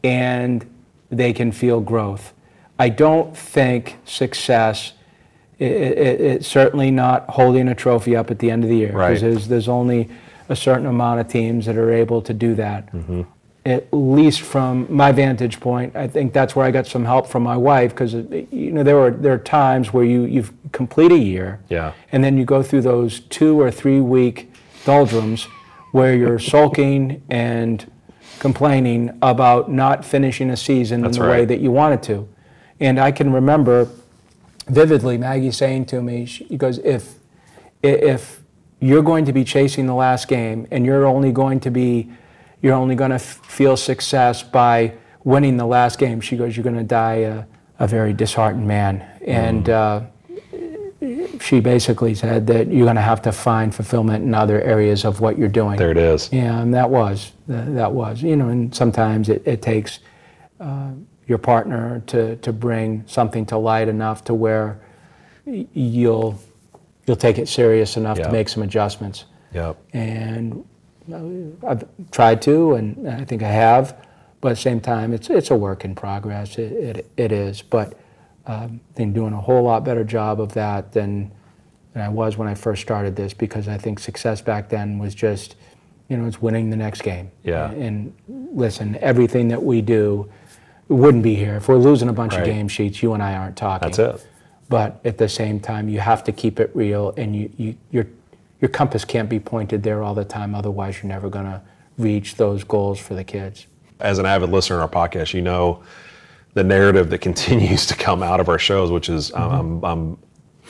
[0.04, 0.66] and
[1.10, 2.34] they can feel growth.
[2.80, 4.94] I don't think success,
[5.60, 8.94] i i it's certainly not holding a trophy up at the end of the year.
[8.94, 9.10] Right.
[9.10, 10.10] Because there's, there's only
[10.50, 12.92] a certain amount of teams that are able to do that.
[12.92, 13.22] Mm-hmm.
[13.64, 17.44] At least from my vantage point, I think that's where I got some help from
[17.44, 21.12] my wife because uh, you know there were there are times where you you complete
[21.12, 21.94] a year, Yeah.
[22.12, 24.52] and then you go through those two or three week
[24.84, 25.48] doldrums
[25.92, 27.90] where you're sulking and
[28.40, 32.28] complaining about not finishing a season That's in the way that you wanted to.
[32.80, 33.88] And I can remember
[34.68, 37.16] vividly Maggie saying to me, she goes, if
[37.84, 38.42] if
[38.80, 42.12] you're going to be chasing the last game and you're only going to be
[42.62, 46.64] you're only going to f- feel success by winning the last game she goes you're
[46.64, 47.44] going to die a,
[47.80, 49.02] a very disheartened man.
[49.26, 50.02] And uh,
[51.40, 55.20] she basically said that you're going to have to find fulfillment in other areas of
[55.20, 56.30] what you're doing There it is.
[56.32, 60.00] yeah, and that was that was you know, and sometimes it, it takes
[60.60, 60.92] uh,
[61.28, 64.80] your partner to to bring something to light enough to where
[65.46, 66.40] you'll
[67.08, 68.26] you'll take it serious enough Yeah.
[68.28, 69.26] to make some adjustments.
[69.54, 69.78] Yep.
[69.94, 70.64] And
[71.12, 73.98] uh, I've tried to, and I think I have,
[74.40, 76.58] but at the same time, it's it's a work in progress.
[76.60, 77.98] It it, it is, but
[78.48, 81.32] Um, think doing a whole lot better job of that than
[81.94, 85.14] than I was when I first started this because I think success back then was
[85.14, 85.56] just,
[86.08, 87.32] you know, it's winning the next game.
[87.44, 87.70] Yeah.
[87.72, 90.30] And listen, everything that we do
[90.88, 92.42] wouldn't be here if we're losing a bunch Right.
[92.42, 93.04] of game sheets.
[93.04, 93.92] You and I aren't talking.
[93.92, 94.28] That's it.
[94.70, 98.08] But at the same time, you have to keep it real, and you, you your
[98.62, 100.56] your compass can't be pointed there all the time.
[100.56, 101.62] Otherwise, you're never going to
[101.98, 103.68] reach those goals for the kids.
[104.00, 105.84] As an avid listener in our podcast, you know
[106.54, 109.84] the narrative that continues to come out of our shows, which is mm-hmm.
[109.84, 110.18] I'm, I'm,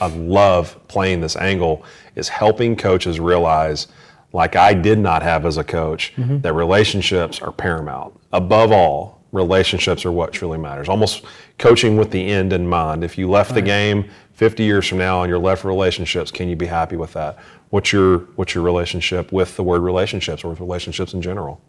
[0.00, 3.88] I love playing this angle, is helping coaches realize,
[4.32, 6.40] like I did not have as a coach, mm-hmm.
[6.40, 8.18] that relationships are paramount.
[8.32, 10.88] Above all, relationships are what truly matters.
[10.88, 11.24] Almost
[11.58, 13.02] coaching with the end in mind.
[13.02, 16.48] If you left the game 50 years from now and you're left with relationships, can
[16.48, 17.38] you be happy with that?
[17.70, 21.60] What's your what's your relationship with the word relationships or with relationships in general?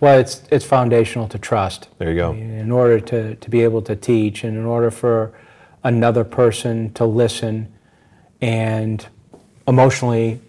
[0.00, 1.88] Well, it's it's foundational to trust.
[1.98, 2.32] There you go.
[2.32, 5.32] In order to, to be able to teach, and in order for
[5.84, 7.72] another person to listen
[8.40, 9.06] and
[9.66, 10.40] emotionally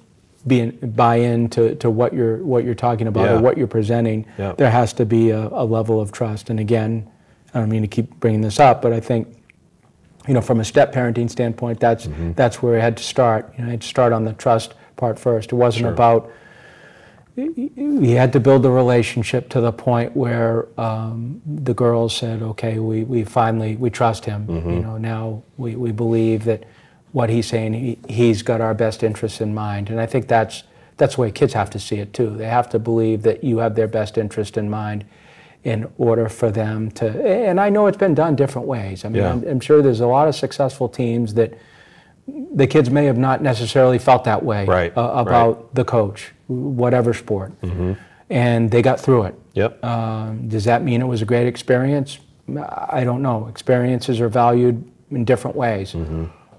[0.45, 3.37] be in, buy into to what you're what you're talking about Yeah.
[3.37, 4.53] or what you're presenting, Yeah.
[4.57, 6.49] there has to be a, a level of trust.
[6.49, 7.09] And again,
[7.53, 9.27] I don't mean to keep bringing this up, but I think
[10.27, 12.33] you know from a step parenting standpoint, that's Mm-hmm.
[12.33, 13.53] that's where I had to start.
[13.57, 15.53] You know, I had to start on the trust part first.
[15.53, 16.29] It wasn't about
[17.37, 22.79] we had to build a relationship to the point where um, the girls said, okay,
[22.79, 24.45] we, we finally, we trust him.
[24.49, 26.63] You know, now we, we believe that
[27.11, 29.89] what he's saying, he, he's got our best interests in mind.
[29.91, 30.63] And I think that's,
[30.97, 32.35] that's the way kids have to see it too.
[32.35, 35.05] They have to believe that you have their best interest in mind
[35.63, 39.05] in order for them to, and I know it's been done different ways.
[39.05, 39.31] I mean, Yeah.
[39.31, 41.53] I'm, I'm sure there's a lot of successful teams that
[42.53, 45.21] the kids may have not necessarily felt that way Right, uh, right.
[45.21, 47.51] about the coach, whatever sport.
[48.29, 49.35] And they got through it.
[49.53, 49.83] Yep.
[49.83, 52.19] Um, does that mean it was a great experience?
[52.91, 53.47] I don't know.
[53.47, 55.95] Experiences are valued in different ways.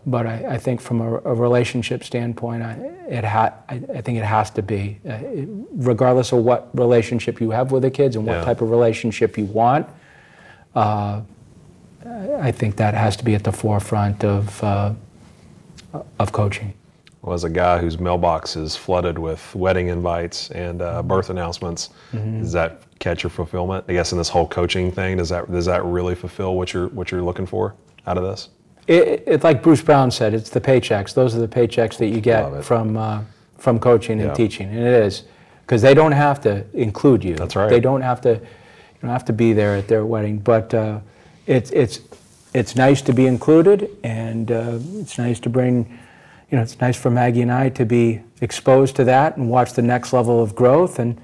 [0.06, 2.72] But I, I think from a, a relationship standpoint, I,
[3.10, 7.40] it ha- I, I think it has to be, uh, it- regardless of what relationship
[7.42, 8.44] you have with the kids and what Yeah.
[8.44, 9.86] type of relationship you want.
[10.74, 11.20] Uh,
[12.40, 14.94] I think that has to be at the forefront of uh,
[16.18, 16.72] of coaching.
[17.22, 21.90] Was a guy whose mailbox is flooded with wedding invites and uh, birth announcements.
[22.12, 23.84] Does that catch your fulfillment?
[23.88, 26.88] I guess in this whole coaching thing, does that does that really fulfill what you're
[26.88, 27.74] what you're looking for
[28.06, 28.50] out of this?
[28.86, 31.12] It, it's like Bruce Brown said, it's the paychecks.
[31.12, 33.22] Those are the paychecks that you get from uh,
[33.58, 34.34] from coaching and Yeah.
[34.34, 35.24] teaching, and it is
[35.62, 37.34] because they don't have to include you.
[37.34, 37.68] That's right.
[37.68, 38.30] They don't have to.
[38.34, 41.00] You don't have to be there at their wedding, but uh,
[41.46, 42.00] it's it's
[42.54, 45.98] it's nice to be included, and uh, it's nice to bring.
[46.50, 49.74] You know, it's nice for Maggie and I to be exposed to that and watch
[49.74, 51.20] the next level of growth, and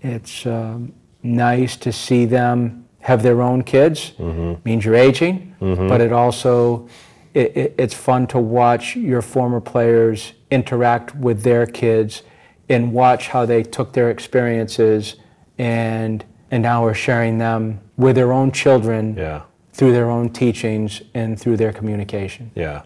[0.00, 0.92] it's um,
[1.22, 4.12] nice to see them have their own kids.
[4.18, 6.88] Means you're aging, but it also
[7.34, 12.22] it, it, it's fun to watch your former players interact with their kids
[12.68, 15.16] and watch how they took their experiences
[15.58, 19.42] and and now are sharing them with their own children Yeah.
[19.72, 22.52] through their own teachings and through their communication.
[22.54, 22.82] Yeah.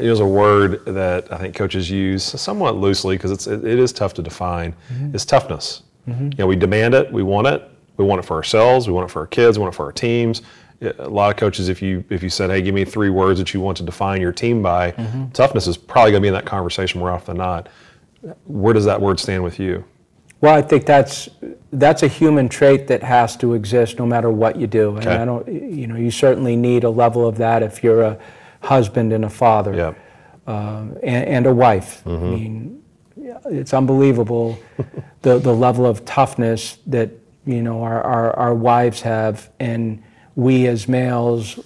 [0.00, 3.78] It was a word that I think coaches use somewhat loosely because it's it, it
[3.78, 4.74] is tough to define.
[4.92, 5.14] Mm-hmm.
[5.14, 5.82] It's toughness.
[6.08, 6.24] Mm-hmm.
[6.24, 9.08] You know, we demand it, we want it, we want it for ourselves, we want
[9.08, 10.42] it for our kids, we want it for our teams.
[10.82, 13.52] A lot of coaches, if you if you said, "Hey, give me three words that
[13.52, 15.28] you want to define your team by," mm-hmm.
[15.30, 17.68] toughness is probably going to be in that conversation more often than not.
[18.46, 19.84] Where does that word stand with you?
[20.40, 21.28] Well, I think that's
[21.72, 24.96] that's a human trait that has to exist no matter what you do.
[24.96, 25.16] And Okay.
[25.16, 28.18] I don't, you know, you certainly need a level of that if you're a
[28.60, 29.94] husband and a father Yeah.
[30.46, 32.02] um, and, and a wife.
[32.06, 32.82] I mean,
[33.46, 34.58] it's unbelievable
[35.22, 37.10] the the level of toughness that
[37.46, 40.02] you know our, our, our wives have, and
[40.36, 41.58] we as males,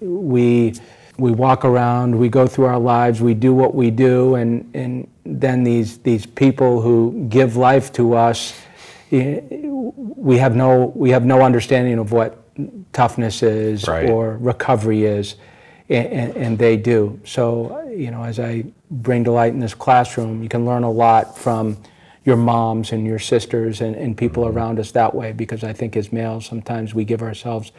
[0.00, 0.74] we
[1.18, 5.08] we walk around, we go through our lives, we do what we do, and and
[5.24, 8.54] then these these people who give life to us,
[9.10, 12.38] we have no we have no understanding of what
[12.92, 14.08] toughness is Right.
[14.10, 15.36] or recovery is,
[15.88, 17.20] and, and, they do.
[17.24, 20.90] So you know, as I bring to light in this classroom, you can learn a
[20.90, 21.76] lot from
[22.24, 24.56] your moms and your sisters and, and people mm-hmm.
[24.56, 27.72] around us that way because I think as males sometimes we give ourselves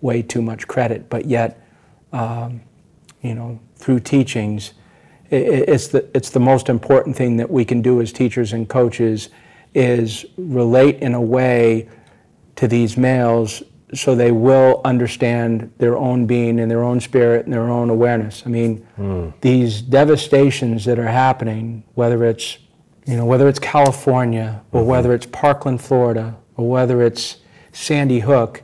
[0.00, 1.62] way too much credit, but yet
[2.12, 2.62] um,
[3.22, 4.72] you know, through teachings,
[5.30, 8.52] i- i- it's the, it's the most important thing that we can do as teachers
[8.52, 9.28] and coaches
[9.74, 11.88] is relate in a way
[12.56, 13.62] to these males
[13.94, 18.42] so they will understand their own being and their own spirit and their own awareness.
[18.46, 18.86] I mean,
[19.40, 22.58] these devastations that are happening, whether it's,
[23.06, 27.38] you know, whether it's California or whether it's Parkland, Florida, or whether it's
[27.72, 28.62] Sandy Hook,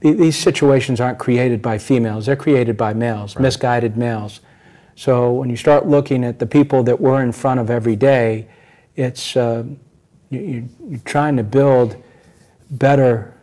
[0.00, 4.40] th- these situations aren't created by females, they're created by males, misguided males.
[4.96, 8.48] So when you start looking at the people that we're in front of every day,
[8.96, 9.64] it's uh,
[10.30, 11.96] you, you're trying to build
[12.70, 13.33] better,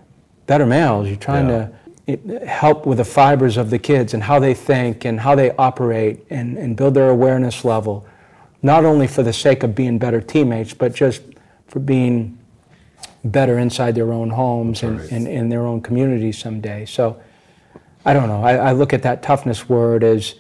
[0.52, 1.08] better males.
[1.08, 1.68] You're trying Yeah.
[2.08, 5.34] to it, help with the fibers of the kids and how they think and how
[5.34, 8.06] they operate and, and build their awareness level,
[8.62, 11.22] not only for the sake of being better teammates, but just
[11.68, 12.38] for being
[13.24, 16.86] better inside their own homes and, and in their own communities someday.
[16.86, 17.22] So
[18.04, 18.44] I don't know.
[18.44, 20.36] I, I look at that toughness word as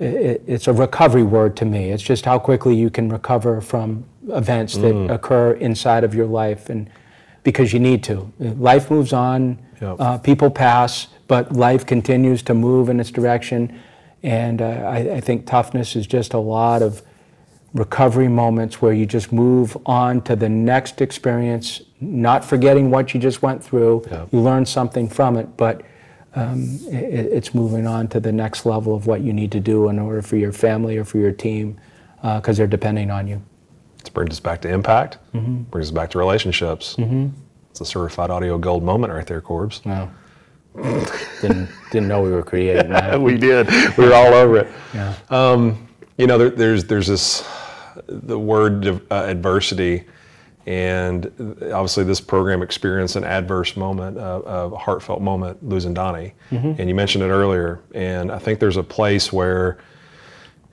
[0.00, 1.90] i- i it's a recovery word to me.
[1.94, 4.04] It's just how quickly you can recover from
[4.42, 5.14] events that mm.
[5.16, 6.90] occur inside of your life, and
[7.46, 8.30] because you need to.
[8.40, 9.56] Life moves on.
[9.80, 9.96] Yep.
[10.00, 13.78] Uh, people pass, but life continues to move in its direction.
[14.24, 17.02] And uh, I, I think toughness is just a lot of
[17.72, 23.20] recovery moments where you just move on to the next experience, not forgetting what you
[23.20, 24.02] just went through.
[24.10, 24.26] Yeah.
[24.32, 25.82] You learn something from it, but
[26.34, 29.60] um, i i- it's moving on to the next level of what you need to
[29.60, 31.78] do in order for your family or for your team,
[32.22, 33.40] because they're depending on you.
[34.06, 35.18] It brings us back to impact.
[35.32, 36.96] Brings us back to relationships.
[37.70, 39.84] It's a certified audio gold moment right there, Corbs.
[39.84, 40.08] No.
[41.40, 43.20] didn't didn't know we were creating that.
[43.28, 43.68] we did.
[43.96, 44.68] We were all over it.
[44.94, 45.14] Yeah.
[45.30, 45.88] Um,
[46.18, 47.46] You know, there, there's there's this
[48.08, 50.04] the word uh, adversity
[50.66, 51.26] And
[51.72, 56.32] obviously, this program experienced an adverse moment, uh, a heartfelt moment, losing Donny.
[56.50, 57.80] And you mentioned it earlier.
[57.94, 59.78] And I think there's a place where,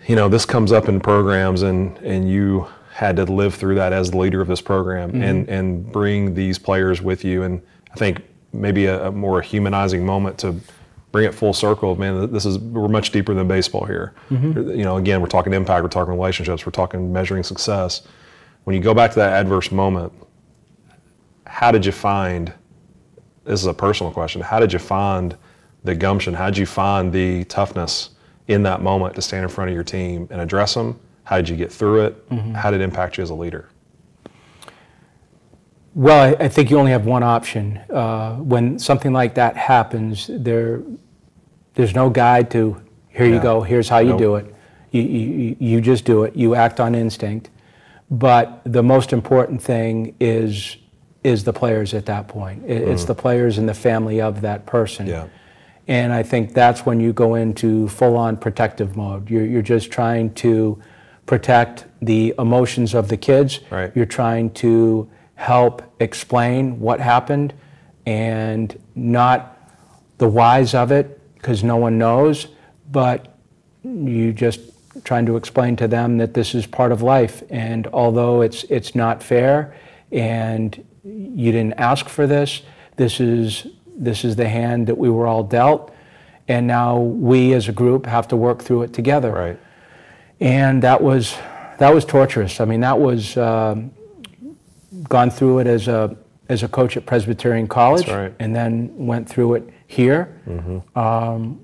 [0.07, 3.91] you know, this comes up in programs, and and you had to live through that
[3.91, 5.53] as the leader of this program, and mm-hmm.
[5.53, 7.41] and bring these players with you.
[7.41, 8.21] And I think
[8.53, 10.55] maybe a, a more humanizing moment to
[11.11, 11.95] bring it full circle.
[11.95, 14.13] Man, this is we're much deeper than baseball here.
[14.29, 14.69] Mm-hmm.
[14.69, 18.03] You know, again, we're talking impact, we're talking relationships, we're talking measuring success.
[18.65, 20.13] When you go back to that adverse moment,
[21.47, 22.53] how did you find?
[23.43, 24.41] This is a personal question.
[24.41, 25.35] How did you find
[25.83, 26.33] the gumption?
[26.33, 28.11] How did you find the toughness
[28.47, 30.99] in that moment to stand in front of your team and address them?
[31.23, 32.25] How did you get through it?
[32.55, 33.69] How did it impact you as a leader?
[35.95, 37.77] Well, I, I think you only have one option.
[37.89, 40.81] Uh, when something like that happens, there,
[41.75, 44.19] there's no guide to, here you go, here's how you Nope.
[44.19, 44.55] do it.
[44.91, 46.35] You, you, you just do it.
[46.35, 47.49] You act on instinct.
[48.09, 50.77] But the most important thing is,
[51.23, 52.63] is the players at that point.
[52.65, 55.05] It- It's the players and the family of that person.
[55.07, 55.09] Mm.
[55.09, 55.27] Yeah.
[55.87, 59.29] And I think that's when you go into full-on protective mode.
[59.29, 60.81] You're, you're just trying to
[61.25, 63.59] protect the emotions of the kids.
[63.69, 63.91] Right.
[63.95, 67.53] You're trying to help explain what happened
[68.05, 69.57] and not
[70.17, 72.47] the whys of it, because no one knows,
[72.91, 73.37] but
[73.83, 74.59] you just
[75.03, 77.43] trying to explain to them that this is part of life.
[77.49, 79.75] And although it's, it's not fair
[80.11, 82.61] and you didn't ask for this,
[82.95, 83.67] this is,
[83.97, 85.93] this is the hand that we were all dealt.
[86.47, 89.59] And now we as a group have to work through it together Right.
[90.43, 91.37] And that was
[91.79, 92.59] that was torturous.
[92.59, 93.91] I mean, that was um,
[95.03, 96.15] gone through it as a
[96.49, 98.33] as a coach at Presbyterian College, right.
[98.39, 100.41] and then went through it here,
[100.95, 101.63] um,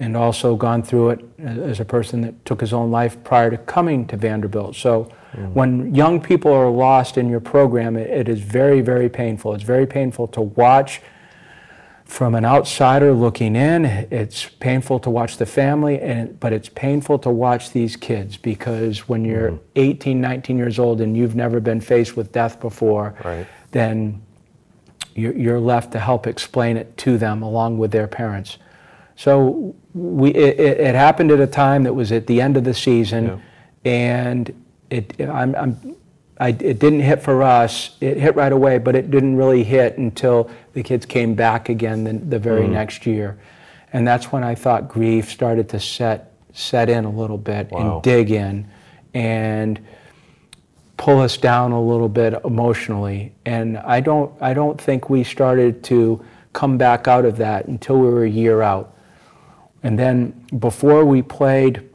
[0.00, 3.58] and also gone through it as a person that took his own life prior to
[3.58, 4.74] coming to Vanderbilt.
[4.74, 5.12] So.
[5.52, 9.54] When young people are lost in your program, it, it is very, very painful.
[9.54, 11.02] It's very painful to watch
[12.08, 17.18] from an outsider looking in, it's painful to watch the family, and, but it's painful
[17.20, 19.62] to watch these kids because when you're Mm-hmm.
[19.76, 23.46] 18, 19 years old and you've never been faced with death before, Right.
[23.72, 24.22] then
[25.14, 28.56] you're, you're left to help explain it to them along with their parents.
[29.16, 32.64] So we, it, it, it happened at a time that was at the end of
[32.64, 33.42] the season,
[33.84, 35.96] and it, I'm, I'm,
[36.40, 37.96] I, it didn't hit for us.
[38.00, 42.04] It hit right away, but it didn't really hit until the kids came back again
[42.04, 42.70] the, the very Mm.
[42.72, 43.38] next year,
[43.92, 47.94] and that's when I thought grief started to set set in a little bit Wow.
[47.94, 48.66] and dig in,
[49.14, 49.78] and
[50.96, 53.32] pull us down a little bit emotionally.
[53.46, 56.20] And I don't, I don't think we started to
[56.52, 58.92] come back out of that until we were a year out.
[59.84, 61.88] And then before we played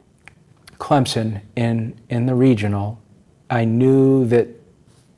[0.78, 2.98] Clemson in, in the regional,
[3.50, 4.48] I knew that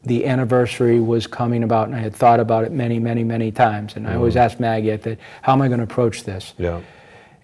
[0.05, 3.97] the anniversary was coming about, and I had thought about it many, many, many times.
[3.97, 4.43] And I always mm-hmm.
[4.43, 6.55] asked Maggie, I said, how am I going to approach this?
[6.59, 6.81] Yeah.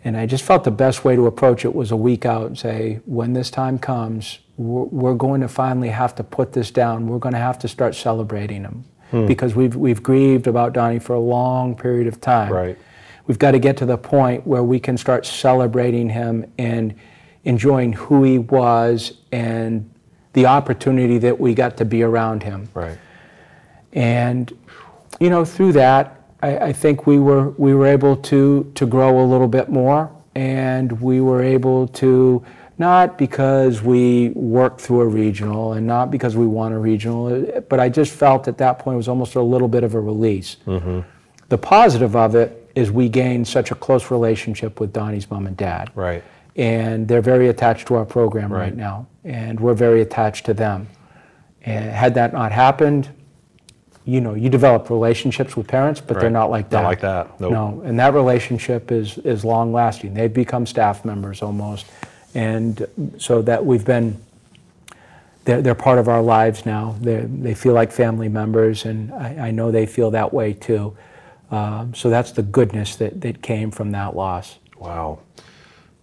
[0.05, 2.59] And I just felt the best way to approach it was a week out and
[2.59, 7.07] say, when this time comes, we're, we're going to finally have to put this down.
[7.09, 9.27] We're going to have to start celebrating him hmm.
[9.27, 12.53] because we've, we've grieved about Donny for a long period of time.
[12.53, 12.79] Right.
[13.27, 16.95] We've got to get to the point where we can start celebrating him and
[17.45, 19.92] enjoying who he was and
[20.33, 22.69] the opportunity that we got to be around him.
[22.75, 22.99] Right.
[23.93, 24.53] And
[25.21, 29.23] you know, through that, I, I think we were we were able to to grow
[29.23, 32.45] a little bit more, and we were able to
[32.79, 37.79] not because we worked through a regional and not because we won a regional, but
[37.79, 40.57] I just felt at that point it was almost a little bit of a release.
[40.67, 41.01] Mm-hmm.
[41.49, 45.57] The positive of it is we gained such a close relationship with Donny's mom and
[45.57, 46.25] dad Right.
[46.57, 48.77] And they're very attached to our program right, Right.
[48.77, 50.89] now, and we're very attached to them.
[51.65, 53.09] And had that not happened,
[54.05, 56.83] you know, you develop relationships with parents, but they're not like that.
[56.83, 57.41] Not like that.
[57.41, 57.53] Nope.
[57.53, 60.15] No, and that relationship is is long lasting.
[60.15, 61.87] They've become staff members almost,
[62.35, 62.85] and
[63.19, 64.17] so that we've been.
[65.45, 66.95] They're, they're part of our lives now.
[67.01, 70.97] They they feel like family members, and I, I know they feel that way too.
[71.51, 74.59] Um, so that's the goodness that, that came from that loss.
[74.79, 75.19] Wow.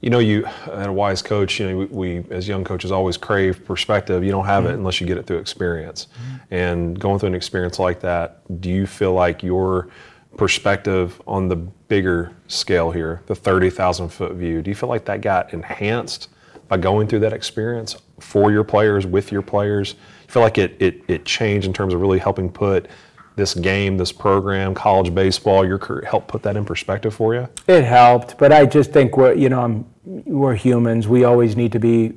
[0.01, 1.59] You know, you and a wise coach.
[1.59, 1.85] You know, we,
[2.19, 4.23] we as young coaches always crave perspective.
[4.23, 4.77] You don't have it mm-hmm.
[4.77, 6.07] unless you get it through experience.
[6.07, 6.53] Mm-hmm.
[6.53, 9.89] And going through an experience like that, do you feel like your
[10.37, 15.05] perspective on the bigger scale here, the thirty thousand foot view, do you feel like
[15.05, 16.29] that got enhanced
[16.69, 19.95] by going through that experience for your players, with your players?
[20.27, 22.87] You feel like it it, it changed in terms of really helping put
[23.39, 27.47] this game, this program, college baseball, your career, help put that in perspective for you?
[27.67, 31.07] It helped, but I just think we're, you know, I'm, we're humans.
[31.07, 32.13] We always need to be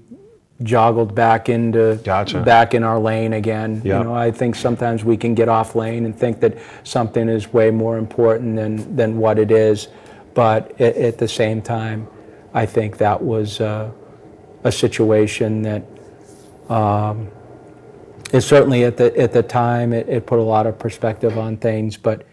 [0.62, 2.42] joggled back into Gotcha.
[2.42, 3.76] back in our lane again.
[3.76, 3.84] Yep.
[3.84, 7.52] You know, I think sometimes we can get off lane and think that something is
[7.52, 9.88] way more important than than what it is,
[10.34, 12.06] but at, at the same time,
[12.52, 13.90] I think that was uh,
[14.64, 15.82] a situation that.
[16.68, 17.28] Um,
[18.32, 21.56] it certainly at the at the time it, it put a lot of perspective on
[21.56, 22.26] things, but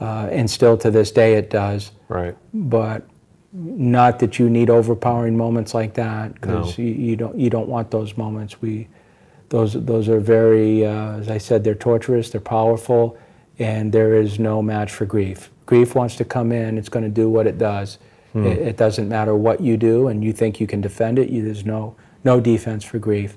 [0.00, 1.92] uh, and still to this day it does.
[2.08, 2.36] Right.
[2.54, 3.06] But
[3.52, 6.84] not that you need overpowering moments like that because No.
[6.84, 8.60] you, you don't you don't want those moments.
[8.62, 8.88] We
[9.48, 13.18] those those are very uh, as I said they're torturous, they're powerful,
[13.58, 15.50] and there is no match for grief.
[15.66, 17.98] Grief wants to come in, it's going to do what it does.
[18.32, 21.30] It, it doesn't matter what you do, and you think you can defend it.
[21.30, 23.36] You, there's no no defense for grief,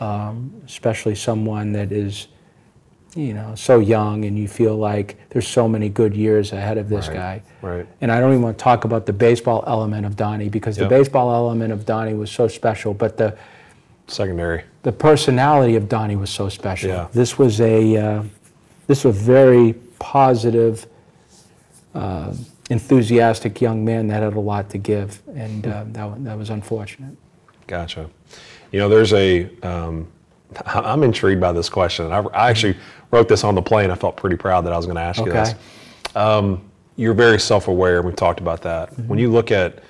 [0.00, 2.28] um, especially someone that is
[3.16, 6.88] you know so young, and you feel like there's so many good years ahead of
[6.88, 7.42] this Right, guy.
[7.62, 7.86] right.
[8.00, 10.88] And I don't even want to talk about the baseball element of Donny because Yep.
[10.88, 13.36] the baseball element of Donny was so special, but the
[14.06, 14.62] Secondary.
[14.82, 16.90] the personality of Donny was so special.
[16.90, 17.08] Yeah.
[17.12, 18.22] This was a uh,
[18.86, 20.86] this was a very positive,
[21.94, 22.32] uh,
[22.70, 27.16] enthusiastic young man that had a lot to give, and uh, that that was unfortunate.
[27.66, 28.08] Gotcha.
[28.72, 29.48] You know, there's a.
[29.62, 30.08] Um,
[30.66, 32.10] I'm intrigued by this question.
[32.12, 32.76] I, I actually
[33.10, 33.90] wrote this on the plane.
[33.90, 35.54] I felt pretty proud that I was going to ask you this.
[36.14, 36.62] Um,
[36.96, 38.90] you're very self-aware, and we've talked about that.
[38.90, 39.08] Mm-hmm.
[39.08, 39.80] When you look at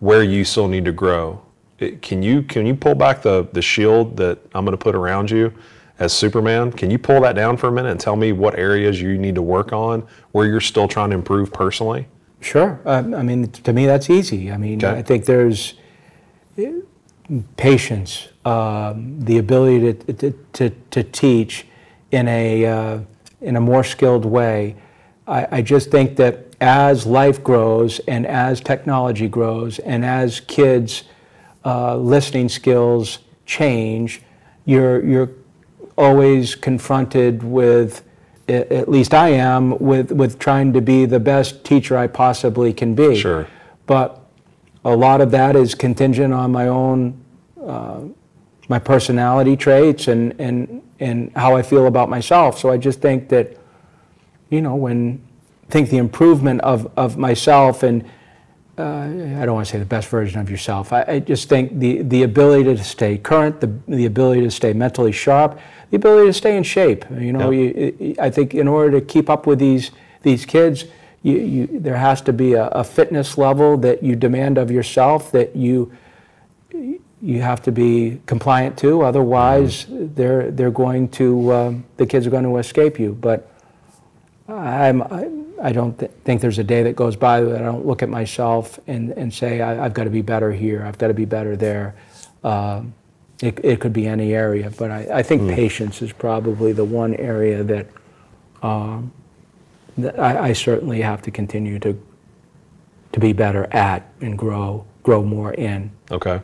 [0.00, 1.40] where you still need to grow,
[1.78, 4.94] it, can you can you pull back the the shield that I'm going to put
[4.94, 5.52] around you
[5.98, 6.72] as Superman?
[6.72, 9.34] Can you pull that down for a minute and tell me what areas you need
[9.36, 12.08] to work on, where you're still trying to improve personally?
[12.40, 12.80] Sure.
[12.84, 14.50] Um, I mean, to me, that's easy.
[14.50, 14.98] I mean, Okay.
[14.98, 15.74] I think there's
[16.58, 16.62] uh,
[17.56, 21.66] patience, um, the ability to, to, to, to teach
[22.10, 22.98] in a, uh,
[23.40, 24.76] in a more skilled way.
[25.26, 31.04] I, I just think that as life grows and as technology grows and as kids'
[31.64, 34.22] uh, listening skills change,
[34.64, 35.30] you're, you're
[35.96, 38.04] always confronted with,
[38.48, 42.94] at least I am, with, with trying to be the best teacher I possibly can
[42.94, 43.16] be.
[43.16, 43.46] Sure.
[43.86, 44.20] But
[44.84, 47.21] a lot of that is contingent on my own,
[47.66, 48.00] uh,
[48.68, 52.58] my personality traits and, and, and how I feel about myself.
[52.58, 53.56] So I just think that,
[54.50, 55.22] you know, when
[55.68, 58.04] think the improvement of, of myself and
[58.78, 60.92] uh, I don't want to say the best version of yourself.
[60.92, 64.72] I, I just think the, the ability to stay current, the, the ability to stay
[64.72, 65.58] mentally sharp,
[65.90, 67.04] the ability to stay in shape.
[67.10, 67.94] You know, Yep.
[68.00, 69.90] you, I think in order to keep up with these
[70.22, 70.84] these kids,
[71.22, 75.30] you, you, there has to be a, a fitness level that you demand of yourself
[75.32, 75.92] that you
[77.22, 79.02] you have to be compliant to.
[79.02, 83.12] Otherwise, they're they're going to um, the kids are going to escape you.
[83.12, 83.48] But
[84.48, 85.30] I'm, I,
[85.62, 88.08] I don't th- think there's a day that goes by that I don't look at
[88.08, 91.24] myself and, and say, I, I've got to be better here, I've got to be
[91.24, 91.94] better there.
[92.44, 92.94] Um,
[93.40, 97.14] it, it could be any area, but I, I think patience is probably the one
[97.14, 97.86] area that,
[98.62, 99.12] um,
[99.98, 102.00] that I, I certainly have to continue to,
[103.12, 105.90] to be better at and grow, grow more in.
[106.10, 106.40] Okay.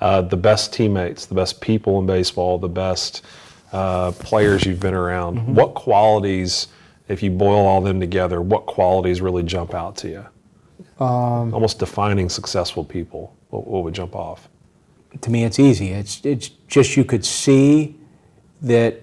[0.00, 3.24] Uh, the best teammates, the best people in baseball, the best
[3.72, 5.38] uh, players you've been around.
[5.38, 5.54] Mm-hmm.
[5.54, 6.68] What qualities,
[7.08, 10.26] if you boil all them together, what qualities really jump out to you?
[11.04, 13.36] Um, Almost defining successful people.
[13.50, 14.48] What, what would jump off?
[15.20, 17.96] to me it's easy it's it's just you could see
[18.60, 19.00] that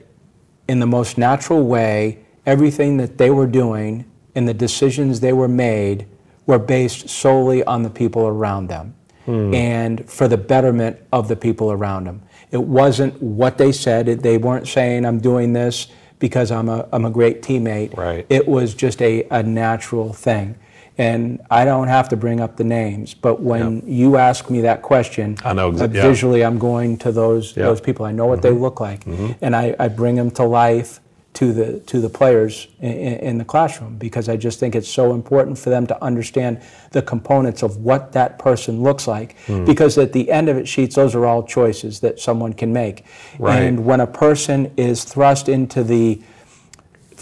[0.67, 5.47] in the most natural way everything that they were doing and the decisions they were
[5.47, 6.05] made
[6.45, 8.93] were based solely on the people around them
[9.25, 9.53] Hmm.
[9.53, 12.21] and for the betterment of the people around them
[12.51, 14.07] it wasn't what they said.
[14.07, 15.87] It- they weren't saying i'm doing this
[16.19, 17.97] because i'm a, I'm a great teammate.
[17.97, 18.25] Right.
[18.29, 20.55] it was just a, a natural thing.
[20.97, 24.81] And i don't have to bring up the names but when you ask me that
[24.81, 26.07] question I know exa- uh, yeah.
[26.07, 27.65] visually i'm going to those Yeah.
[27.65, 28.05] those people.
[28.05, 28.61] I know what they mm-hmm.
[28.61, 29.03] look like.
[29.05, 29.31] Mm-hmm.
[29.41, 30.99] And I, I bring them to life
[31.35, 35.13] to the to the players in, in the classroom because i just think it's so
[35.13, 39.65] important for them to understand the components of what that person looks like hmm.
[39.65, 43.05] because at the end of it sheets those are all choices that someone can make
[43.37, 43.63] Right.
[43.63, 46.21] and when a person is thrust into the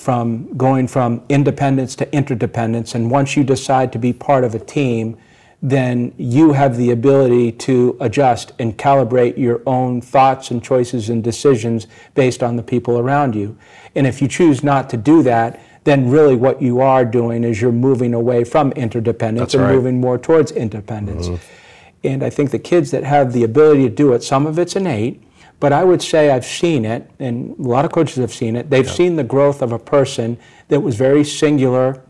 [0.03, 2.93] from going from independence to interdependence.
[2.93, 5.17] And once you decide to be part of a team,
[5.63, 11.23] then you have the ability to adjust and calibrate your own thoughts and choices and
[11.23, 13.57] decisions based on the people around you.
[13.95, 17.61] And if you choose not to do that, then really what you are doing is
[17.61, 19.73] you're moving away from interdependence That's and right.
[19.73, 21.29] moving more towards independence.
[21.29, 22.07] Mm-hmm.
[22.07, 24.75] And I think the kids that have the ability to do it, some of it's
[24.75, 25.23] innate,
[25.61, 28.69] but I would say I've seen it, and a lot of coaches have seen it.
[28.69, 30.37] They've seen the growth of a person
[30.67, 32.03] that was very singular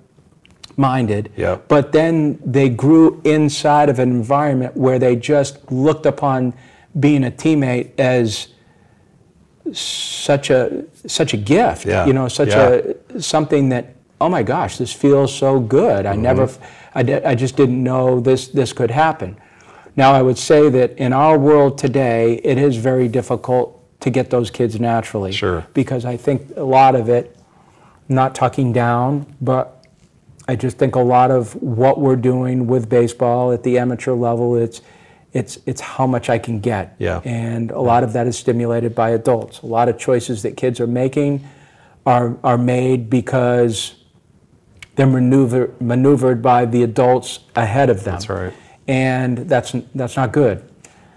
[0.77, 1.67] minded, Yep.
[1.67, 6.53] but then they grew inside of an environment where they just looked upon
[6.99, 8.47] being a teammate as
[9.71, 11.85] such a such a gift.
[11.85, 12.05] Yeah.
[12.05, 12.81] You know, such Yeah.
[13.13, 16.05] a something that oh my gosh, this feels so good.
[16.05, 16.63] I never, Mm-hmm.
[16.95, 19.37] I, di- I just didn't know this this could happen.
[19.95, 24.29] Now I would say that in our world today, it is very difficult to get
[24.29, 25.31] those kids naturally.
[25.31, 25.65] Sure.
[25.73, 27.37] Because I think a lot of it,
[28.09, 29.72] not tucking down, but
[30.47, 34.55] I just think a lot of what we're doing with baseball at the amateur level,
[34.55, 34.81] it's
[35.31, 36.95] it's it's how much I can get.
[36.99, 37.21] Yeah.
[37.23, 39.61] And a lot of that is stimulated by adults.
[39.61, 41.47] A lot of choices that kids are making
[42.05, 43.95] are are made because
[44.95, 48.13] they're maneuver, maneuvered by the adults ahead of them.
[48.13, 48.53] That's right.
[48.87, 50.69] And that's that's not good.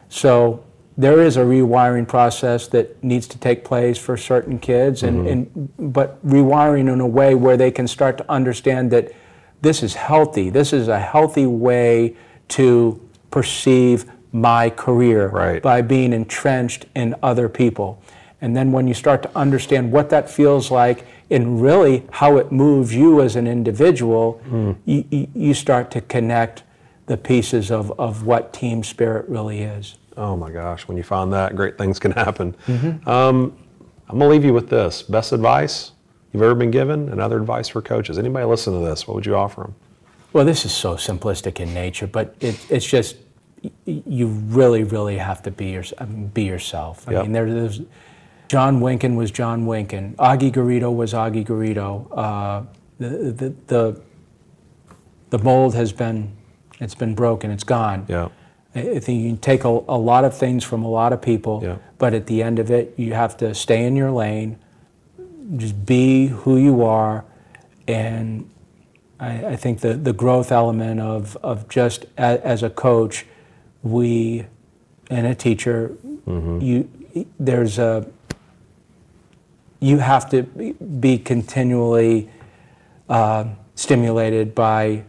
[0.08, 0.64] So
[0.98, 5.28] there is a rewiring process that needs to take place for certain kids, and, mm-hmm.
[5.28, 9.12] and but rewiring in a way where they can start to understand that
[9.60, 10.51] this is healthy.
[10.51, 12.16] This is a healthy way
[12.48, 13.01] to
[13.31, 15.62] perceive my career Right.
[15.62, 18.02] by being entrenched in other people.
[18.40, 22.52] And then when you start to understand what that feels like and really how it
[22.52, 24.73] moves you as an individual, hmm.
[24.85, 26.62] you, you, you start to connect
[27.06, 29.97] the pieces of, of what team spirit really is.
[30.16, 32.55] Oh my gosh, when you find that, great things can happen.
[32.66, 33.09] Mm-hmm.
[33.09, 33.56] Um,
[34.09, 35.93] I'm gonna leave you with this: best advice
[36.32, 38.18] you've ever been given, and other advice for coaches.
[38.18, 39.06] Anybody listen to this?
[39.06, 39.74] What would you offer them?
[40.32, 43.16] Well, this is so simplistic in nature, but it, it's just
[43.84, 45.82] you really, really have to be, your,
[46.34, 47.09] be yourself.
[47.09, 47.22] I Yep.
[47.22, 47.80] mean, there, there's
[48.48, 50.14] John Winkin was John Winkin.
[50.16, 52.06] Augie Garrido was Augie Garrido.
[52.16, 52.62] Uh,
[52.98, 54.01] the, the, the,
[55.30, 56.30] the mold has been,
[56.80, 57.51] it's been broken.
[57.51, 58.05] It's gone.
[58.09, 58.28] Yeah,
[58.76, 61.60] I think you can take a, a lot of things from a lot of people,
[61.62, 61.76] Yeah.
[61.98, 64.58] but at the end of it, you have to stay in your lane,
[65.56, 67.24] just be who you are,
[67.88, 68.48] and
[69.18, 73.24] I, I think the, the growth element of, of just a, as a coach,
[73.82, 74.46] we
[75.08, 75.96] and a teacher,
[76.26, 76.88] you
[77.38, 78.04] there's a
[79.80, 82.28] you have to be- be continually
[83.08, 83.44] uh,
[83.76, 85.04] stimulated by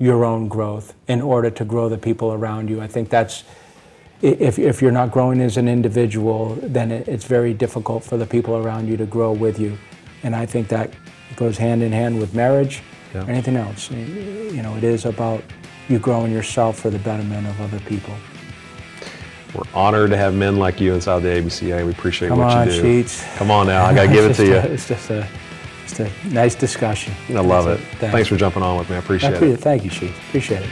[0.00, 2.80] your own growth in order to grow the people around you.
[2.80, 3.44] I think that's
[4.22, 8.26] if, if you're not growing as an individual, then it, it's very difficult for the
[8.26, 9.78] people around you to grow with you.
[10.22, 10.90] And I think that
[11.36, 12.82] goes hand in hand with marriage
[13.14, 13.24] Yeah.
[13.26, 13.90] or anything else.
[13.90, 15.42] You know, it is about
[15.88, 18.14] you growing yourself for the betterment of other people.
[19.54, 21.84] we're honored to have men like you inside the ABCA.
[21.84, 22.80] We appreciate Come what on, you do.
[22.82, 23.24] Sheets.
[23.36, 24.54] Come on now, I gotta give it to you.
[24.54, 25.26] It's just a,
[26.04, 27.12] just a nice discussion.
[27.28, 27.78] I love it.
[27.98, 28.12] Thanks.
[28.12, 28.94] Thanks for jumping on with me.
[28.96, 29.54] I I appreciate appreciate it.
[29.60, 29.62] it.
[29.62, 30.16] Thank you, Sheets.
[30.28, 30.70] Appreciate it.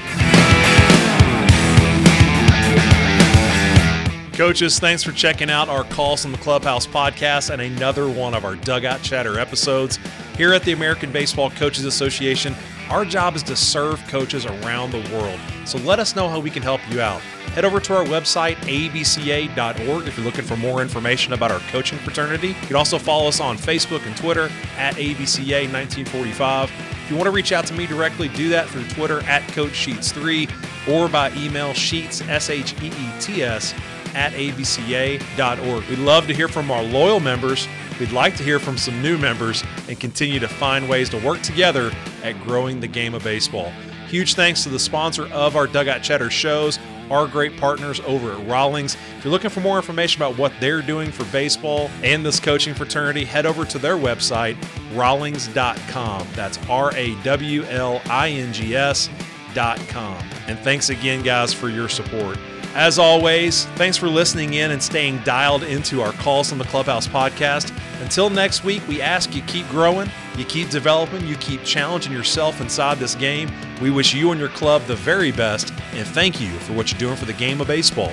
[4.35, 8.45] Coaches, thanks for checking out our Calls from the Clubhouse podcast and another one of
[8.45, 9.99] our Dugout Chatter episodes.
[10.37, 12.55] Here at the American Baseball Coaches Association,
[12.91, 15.39] our job is to serve coaches around the world.
[15.65, 17.21] So let us know how we can help you out.
[17.53, 21.99] Head over to our website, abca.org, if you're looking for more information about our coaching
[21.99, 22.49] fraternity.
[22.49, 26.65] You can also follow us on Facebook and Twitter at ABCA1945.
[26.65, 29.73] If you want to reach out to me directly, do that through Twitter at Coach
[29.73, 33.75] Sheets3 or by email sheets, S H E E T S,
[34.15, 35.85] at abca.org.
[35.89, 37.67] We'd love to hear from our loyal members.
[37.99, 41.43] We'd like to hear from some new members and continue to find ways to work
[41.43, 43.73] together at growing the game of baseball.
[44.09, 46.79] Huge thanks to the sponsor of our Dugout Chatter shows,
[47.11, 48.97] our great partners over at Rawlings.
[49.19, 52.75] If you're looking for more information about what they're doing for baseball and this coaching
[52.75, 54.57] fraternity, head over to their website,
[54.95, 56.27] rawlings.com.
[56.35, 60.25] That's R A W L I N G S.com.
[60.47, 62.39] And thanks again, guys, for your support.
[62.75, 67.09] As always, thanks for listening in and staying dialed into our Calls from the Clubhouse
[67.09, 67.73] podcast.
[68.03, 72.61] Until next week, we ask you keep growing, you keep developing, you keep challenging yourself
[72.61, 73.51] inside this game.
[73.81, 77.01] We wish you and your club the very best, and thank you for what you're
[77.01, 78.13] doing for the game of baseball.